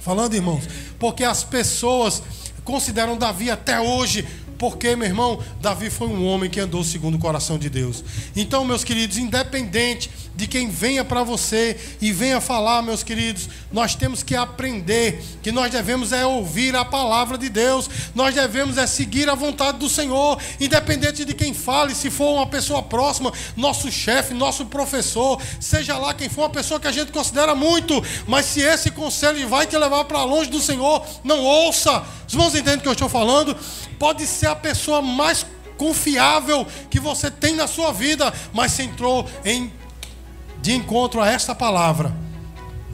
Falando, 0.00 0.34
irmãos, 0.34 0.64
porque 0.98 1.24
as 1.24 1.42
pessoas 1.42 2.22
consideram 2.64 3.16
Davi 3.16 3.50
até 3.50 3.80
hoje 3.80 4.26
porque, 4.58 4.94
meu 4.96 5.06
irmão, 5.06 5.42
Davi 5.60 5.90
foi 5.90 6.08
um 6.08 6.26
homem 6.26 6.48
que 6.48 6.60
andou 6.60 6.84
segundo 6.84 7.16
o 7.16 7.18
coração 7.18 7.58
de 7.58 7.68
Deus. 7.68 8.04
Então, 8.36 8.64
meus 8.64 8.84
queridos, 8.84 9.18
independente 9.18 10.10
de 10.34 10.46
quem 10.46 10.68
venha 10.68 11.04
para 11.04 11.22
você 11.22 11.76
e 12.00 12.12
venha 12.12 12.40
falar, 12.40 12.82
meus 12.82 13.02
queridos, 13.02 13.48
nós 13.72 13.94
temos 13.94 14.22
que 14.22 14.34
aprender 14.34 15.22
que 15.42 15.52
nós 15.52 15.70
devemos 15.70 16.12
é 16.12 16.26
ouvir 16.26 16.74
a 16.74 16.84
palavra 16.84 17.38
de 17.38 17.48
Deus, 17.48 17.88
nós 18.14 18.34
devemos 18.34 18.76
é 18.76 18.86
seguir 18.86 19.28
a 19.28 19.34
vontade 19.34 19.78
do 19.78 19.88
Senhor, 19.88 20.40
independente 20.60 21.24
de 21.24 21.34
quem 21.34 21.54
fale, 21.54 21.94
se 21.94 22.10
for 22.10 22.34
uma 22.34 22.46
pessoa 22.46 22.82
próxima, 22.82 23.32
nosso 23.56 23.90
chefe, 23.90 24.34
nosso 24.34 24.66
professor, 24.66 25.40
seja 25.60 25.96
lá 25.96 26.12
quem 26.12 26.28
for 26.28 26.42
uma 26.42 26.50
pessoa 26.50 26.80
que 26.80 26.88
a 26.88 26.92
gente 26.92 27.12
considera 27.12 27.54
muito, 27.54 28.02
mas 28.26 28.46
se 28.46 28.60
esse 28.60 28.90
conselho 28.90 29.48
vai 29.48 29.66
te 29.66 29.76
levar 29.76 30.04
para 30.04 30.24
longe 30.24 30.50
do 30.50 30.60
Senhor, 30.60 31.04
não 31.22 31.40
ouça. 31.40 32.04
Os 32.26 32.32
irmãos 32.32 32.54
entendem 32.54 32.78
o 32.78 32.82
que 32.82 32.88
eu 32.88 32.92
estou 32.92 33.08
falando? 33.08 33.56
Pode 33.98 34.26
ser 34.26 34.46
a 34.46 34.56
pessoa 34.56 35.00
mais 35.00 35.46
confiável 35.76 36.66
que 36.90 37.00
você 37.00 37.30
tem 37.30 37.54
na 37.54 37.66
sua 37.66 37.92
vida, 37.92 38.32
mas 38.52 38.72
se 38.72 38.82
entrou 38.82 39.28
em 39.44 39.72
de 40.60 40.72
encontro 40.72 41.20
a 41.20 41.30
esta 41.30 41.54
palavra, 41.54 42.14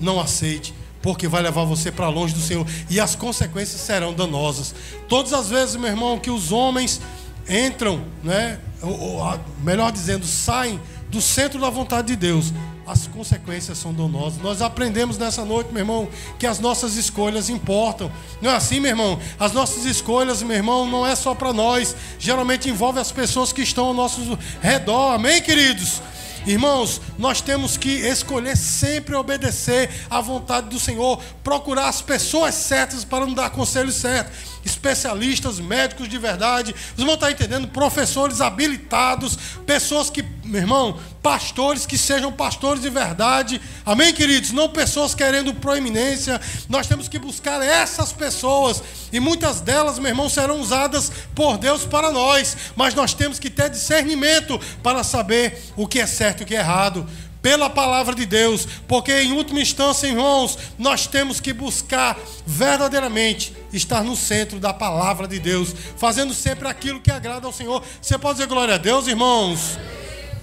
não 0.00 0.18
aceite, 0.18 0.74
porque 1.00 1.28
vai 1.28 1.40
levar 1.40 1.64
você 1.64 1.92
para 1.92 2.08
longe 2.08 2.34
do 2.34 2.40
Senhor 2.40 2.66
e 2.88 2.98
as 2.98 3.14
consequências 3.14 3.80
serão 3.80 4.12
danosas. 4.12 4.74
Todas 5.08 5.32
as 5.32 5.48
vezes, 5.48 5.76
meu 5.76 5.88
irmão, 5.88 6.18
que 6.18 6.30
os 6.30 6.50
homens 6.50 7.00
entram, 7.48 8.04
né, 8.24 8.58
ou, 8.82 8.98
ou, 9.00 9.40
melhor 9.62 9.92
dizendo, 9.92 10.26
saem 10.26 10.80
do 11.10 11.20
centro 11.20 11.60
da 11.60 11.68
vontade 11.68 12.08
de 12.08 12.16
Deus, 12.16 12.52
as 12.86 13.06
consequências 13.06 13.78
são 13.78 13.92
danosas. 13.92 14.40
Nós 14.40 14.62
aprendemos 14.62 15.18
nessa 15.18 15.44
noite, 15.44 15.72
meu 15.72 15.80
irmão, 15.80 16.08
que 16.38 16.46
as 16.46 16.58
nossas 16.58 16.96
escolhas 16.96 17.48
importam. 17.48 18.10
Não 18.40 18.50
é 18.50 18.56
assim, 18.56 18.80
meu 18.80 18.90
irmão? 18.90 19.18
As 19.38 19.52
nossas 19.52 19.84
escolhas, 19.84 20.42
meu 20.42 20.56
irmão, 20.56 20.86
não 20.86 21.06
é 21.06 21.14
só 21.14 21.34
para 21.34 21.52
nós. 21.52 21.94
Geralmente 22.18 22.68
envolve 22.68 22.98
as 22.98 23.12
pessoas 23.12 23.52
que 23.52 23.62
estão 23.62 23.86
ao 23.86 23.94
nosso 23.94 24.38
redor. 24.60 25.14
Amém, 25.14 25.40
queridos? 25.40 26.00
Irmãos, 26.46 27.00
nós 27.18 27.40
temos 27.40 27.76
que 27.76 27.90
escolher 27.90 28.56
sempre 28.56 29.14
obedecer 29.14 29.90
à 30.08 30.20
vontade 30.20 30.68
do 30.68 30.80
Senhor, 30.80 31.22
procurar 31.44 31.88
as 31.88 32.00
pessoas 32.00 32.54
certas 32.54 33.04
para 33.04 33.26
nos 33.26 33.34
dar 33.34 33.50
conselhos 33.50 33.96
certos 33.96 34.49
especialistas, 34.64 35.58
médicos 35.58 36.08
de 36.08 36.18
verdade, 36.18 36.74
os 36.94 36.98
irmãos 36.98 37.14
estão 37.14 37.30
entendendo? 37.30 37.68
Professores 37.68 38.40
habilitados, 38.40 39.38
pessoas 39.66 40.10
que, 40.10 40.22
meu 40.44 40.60
irmão, 40.60 40.98
pastores 41.22 41.86
que 41.86 41.98
sejam 41.98 42.32
pastores 42.32 42.82
de 42.82 42.90
verdade, 42.90 43.60
amém, 43.84 44.12
queridos? 44.12 44.52
Não 44.52 44.68
pessoas 44.68 45.14
querendo 45.14 45.54
proeminência, 45.54 46.40
nós 46.68 46.86
temos 46.86 47.08
que 47.08 47.18
buscar 47.18 47.62
essas 47.62 48.12
pessoas, 48.12 48.82
e 49.12 49.20
muitas 49.20 49.60
delas, 49.60 49.98
meu 49.98 50.08
irmão, 50.08 50.28
serão 50.28 50.60
usadas 50.60 51.10
por 51.34 51.58
Deus 51.58 51.84
para 51.84 52.10
nós, 52.10 52.56
mas 52.76 52.94
nós 52.94 53.14
temos 53.14 53.38
que 53.38 53.50
ter 53.50 53.70
discernimento 53.70 54.58
para 54.82 55.02
saber 55.04 55.62
o 55.76 55.86
que 55.86 56.00
é 56.00 56.06
certo 56.06 56.40
e 56.40 56.44
o 56.44 56.46
que 56.46 56.56
é 56.56 56.60
errado 56.60 57.06
pela 57.42 57.70
palavra 57.70 58.14
de 58.14 58.26
Deus, 58.26 58.66
porque 58.86 59.12
em 59.22 59.32
última 59.32 59.60
instância, 59.60 60.06
irmãos, 60.06 60.58
nós 60.78 61.06
temos 61.06 61.40
que 61.40 61.52
buscar 61.52 62.18
verdadeiramente 62.46 63.54
estar 63.72 64.02
no 64.02 64.16
centro 64.16 64.58
da 64.58 64.72
palavra 64.72 65.26
de 65.26 65.38
Deus, 65.38 65.74
fazendo 65.96 66.34
sempre 66.34 66.68
aquilo 66.68 67.00
que 67.00 67.10
agrada 67.10 67.46
ao 67.46 67.52
Senhor. 67.52 67.82
Você 68.00 68.18
pode 68.18 68.38
dizer 68.38 68.48
glória 68.48 68.74
a 68.74 68.78
Deus, 68.78 69.06
irmãos? 69.06 69.78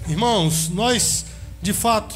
Irmãos, 0.08 0.70
nós, 0.70 1.26
de 1.62 1.74
fato, 1.74 2.16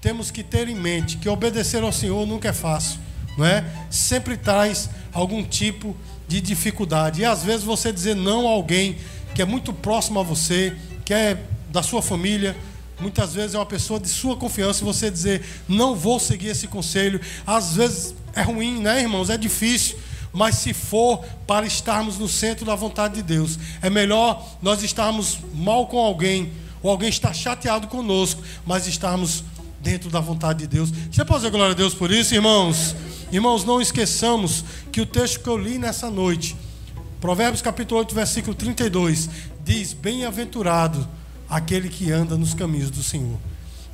temos 0.00 0.30
que 0.30 0.42
ter 0.42 0.68
em 0.68 0.74
mente 0.74 1.16
que 1.16 1.28
obedecer 1.28 1.82
ao 1.82 1.92
Senhor 1.92 2.26
nunca 2.26 2.48
é 2.48 2.52
fácil, 2.52 2.98
não 3.36 3.46
é? 3.46 3.64
Sempre 3.90 4.36
traz 4.36 4.90
algum 5.12 5.42
tipo 5.42 5.96
de 6.28 6.40
dificuldade. 6.40 7.22
E 7.22 7.24
às 7.24 7.42
vezes 7.42 7.64
você 7.64 7.92
dizer 7.92 8.16
não 8.16 8.46
a 8.48 8.50
alguém 8.50 8.98
que 9.34 9.40
é 9.40 9.44
muito 9.44 9.72
próximo 9.72 10.20
a 10.20 10.22
você, 10.22 10.76
que 11.04 11.14
é 11.14 11.42
da 11.70 11.82
sua 11.82 12.02
família, 12.02 12.54
Muitas 13.02 13.34
vezes 13.34 13.54
é 13.56 13.58
uma 13.58 13.66
pessoa 13.66 13.98
de 13.98 14.08
sua 14.08 14.36
confiança 14.36 14.82
e 14.82 14.84
você 14.84 15.10
dizer, 15.10 15.44
não 15.68 15.96
vou 15.96 16.20
seguir 16.20 16.48
esse 16.48 16.68
conselho. 16.68 17.20
Às 17.44 17.74
vezes 17.74 18.14
é 18.32 18.42
ruim, 18.42 18.80
né, 18.80 19.00
irmãos? 19.00 19.28
É 19.28 19.36
difícil. 19.36 19.98
Mas 20.32 20.56
se 20.56 20.72
for 20.72 21.24
para 21.46 21.66
estarmos 21.66 22.18
no 22.18 22.28
centro 22.28 22.64
da 22.64 22.74
vontade 22.74 23.16
de 23.16 23.22
Deus, 23.22 23.58
é 23.82 23.90
melhor 23.90 24.56
nós 24.62 24.82
estarmos 24.82 25.38
mal 25.54 25.86
com 25.86 25.98
alguém, 25.98 26.52
ou 26.82 26.90
alguém 26.90 27.08
estar 27.08 27.34
chateado 27.34 27.86
conosco, 27.88 28.42
mas 28.66 28.86
estarmos 28.86 29.44
dentro 29.80 30.08
da 30.08 30.20
vontade 30.20 30.60
de 30.60 30.66
Deus. 30.66 30.90
Você 31.10 31.24
pode 31.24 31.40
dizer 31.40 31.50
glória 31.50 31.72
a 31.72 31.76
Deus 31.76 31.92
por 31.92 32.10
isso, 32.10 32.34
irmãos? 32.34 32.94
Irmãos, 33.30 33.64
não 33.64 33.80
esqueçamos 33.80 34.64
que 34.90 35.00
o 35.00 35.06
texto 35.06 35.40
que 35.40 35.48
eu 35.48 35.56
li 35.56 35.78
nessa 35.78 36.10
noite, 36.10 36.56
Provérbios 37.20 37.62
capítulo 37.62 38.00
8, 38.00 38.14
versículo 38.14 38.54
32, 38.54 39.28
diz: 39.64 39.92
Bem-aventurado 39.92 41.06
aquele 41.48 41.88
que 41.88 42.10
anda 42.10 42.36
nos 42.36 42.54
caminhos 42.54 42.90
do 42.90 43.02
Senhor. 43.02 43.38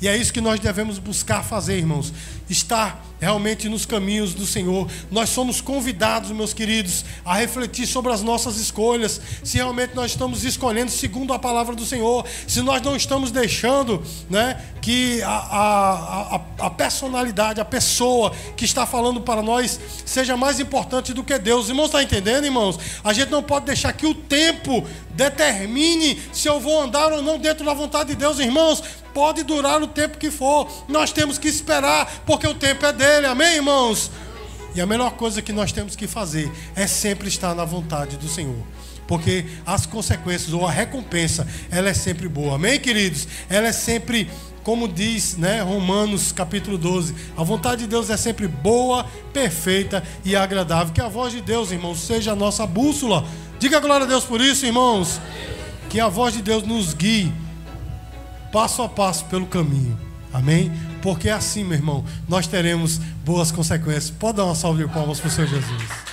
E 0.01 0.07
é 0.07 0.15
isso 0.15 0.31
que 0.31 0.39
nós 0.39 0.59
devemos 0.59 0.97
buscar 0.97 1.43
fazer, 1.43 1.77
irmãos. 1.77 2.13
Estar 2.49 3.03
realmente 3.19 3.67
nos 3.67 3.85
caminhos 3.85 4.33
do 4.33 4.45
Senhor. 4.45 4.89
Nós 5.11 5.29
somos 5.29 5.59
convidados, 5.59 6.31
meus 6.31 6.53
queridos, 6.53 7.03
a 7.25 7.35
refletir 7.35 7.85
sobre 7.85 8.13
as 8.13 8.21
nossas 8.21 8.57
escolhas. 8.57 9.19
Se 9.43 9.57
realmente 9.57 9.93
nós 9.93 10.11
estamos 10.11 10.45
escolhendo 10.45 10.89
segundo 10.89 11.33
a 11.33 11.39
palavra 11.39 11.75
do 11.75 11.85
Senhor. 11.85 12.25
Se 12.47 12.61
nós 12.61 12.81
não 12.81 12.95
estamos 12.95 13.29
deixando 13.29 14.01
né, 14.29 14.63
que 14.81 15.21
a, 15.21 15.29
a, 15.29 16.35
a, 16.35 16.41
a 16.67 16.69
personalidade, 16.69 17.59
a 17.59 17.65
pessoa 17.65 18.31
que 18.55 18.63
está 18.63 18.85
falando 18.85 19.19
para 19.19 19.41
nós 19.41 19.79
seja 20.05 20.37
mais 20.37 20.61
importante 20.61 21.13
do 21.13 21.25
que 21.25 21.37
Deus. 21.37 21.67
Irmãos, 21.67 21.87
está 21.87 22.01
entendendo, 22.01 22.45
irmãos? 22.45 22.79
A 23.03 23.11
gente 23.11 23.29
não 23.29 23.43
pode 23.43 23.65
deixar 23.65 23.91
que 23.91 24.05
o 24.05 24.15
tempo 24.15 24.87
determine 25.11 26.21
se 26.31 26.47
eu 26.47 26.61
vou 26.61 26.81
andar 26.81 27.11
ou 27.11 27.21
não 27.21 27.37
dentro 27.37 27.65
da 27.65 27.73
vontade 27.73 28.11
de 28.11 28.15
Deus, 28.15 28.39
irmãos. 28.39 28.81
Pode 29.13 29.43
durar 29.43 29.81
o 29.81 29.87
tempo 29.87 30.17
que 30.17 30.29
for, 30.29 30.69
nós 30.87 31.11
temos 31.11 31.37
que 31.37 31.47
esperar, 31.47 32.21
porque 32.25 32.47
o 32.47 32.53
tempo 32.53 32.85
é 32.85 32.93
dele, 32.93 33.25
amém, 33.25 33.55
irmãos? 33.55 34.11
E 34.75 34.81
a 34.81 34.85
melhor 34.85 35.11
coisa 35.11 35.41
que 35.41 35.51
nós 35.51 35.71
temos 35.71 35.95
que 35.95 36.07
fazer 36.07 36.51
é 36.75 36.85
sempre 36.85 37.27
estar 37.27 37.55
na 37.55 37.65
vontade 37.65 38.17
do 38.17 38.27
Senhor. 38.27 38.63
Porque 39.07 39.45
as 39.65 39.87
consequências 39.87 40.53
ou 40.53 40.67
a 40.67 40.71
recompensa, 40.71 41.47
ela 41.71 41.89
é 41.89 41.93
sempre 41.95 42.27
boa. 42.27 42.55
Amém, 42.55 42.79
queridos? 42.79 43.27
Ela 43.49 43.69
é 43.69 43.71
sempre, 43.71 44.29
como 44.63 44.87
diz, 44.87 45.35
né, 45.35 45.61
Romanos 45.61 46.31
capítulo 46.31 46.77
12, 46.77 47.15
a 47.35 47.43
vontade 47.43 47.81
de 47.81 47.87
Deus 47.87 48.11
é 48.11 48.17
sempre 48.17 48.47
boa, 48.47 49.03
perfeita 49.33 50.03
e 50.23 50.35
agradável. 50.35 50.93
Que 50.93 51.01
a 51.01 51.07
voz 51.07 51.33
de 51.33 51.41
Deus, 51.41 51.71
irmãos, 51.71 51.99
seja 52.01 52.33
a 52.33 52.35
nossa 52.35 52.67
bússola. 52.67 53.25
Diga 53.57 53.79
glória 53.79 54.05
a 54.05 54.09
Deus 54.09 54.23
por 54.23 54.39
isso, 54.39 54.67
irmãos. 54.67 55.19
Que 55.89 55.99
a 55.99 56.07
voz 56.07 56.35
de 56.35 56.43
Deus 56.43 56.61
nos 56.61 56.93
guie 56.93 57.33
passo 58.51 58.81
a 58.81 58.89
passo 58.89 59.25
pelo 59.25 59.47
caminho. 59.47 59.97
Amém? 60.31 60.71
Porque 61.01 61.29
é 61.29 61.33
assim, 61.33 61.63
meu 61.63 61.77
irmão, 61.77 62.05
nós 62.27 62.45
teremos 62.45 62.99
boas 63.25 63.51
consequências. 63.51 64.11
Pode 64.11 64.37
dar 64.37 64.45
uma 64.45 64.55
salva 64.55 64.85
de 64.85 64.93
palmas 64.93 65.19
para 65.19 65.27
o 65.27 65.31
Senhor 65.31 65.47
Jesus. 65.47 66.08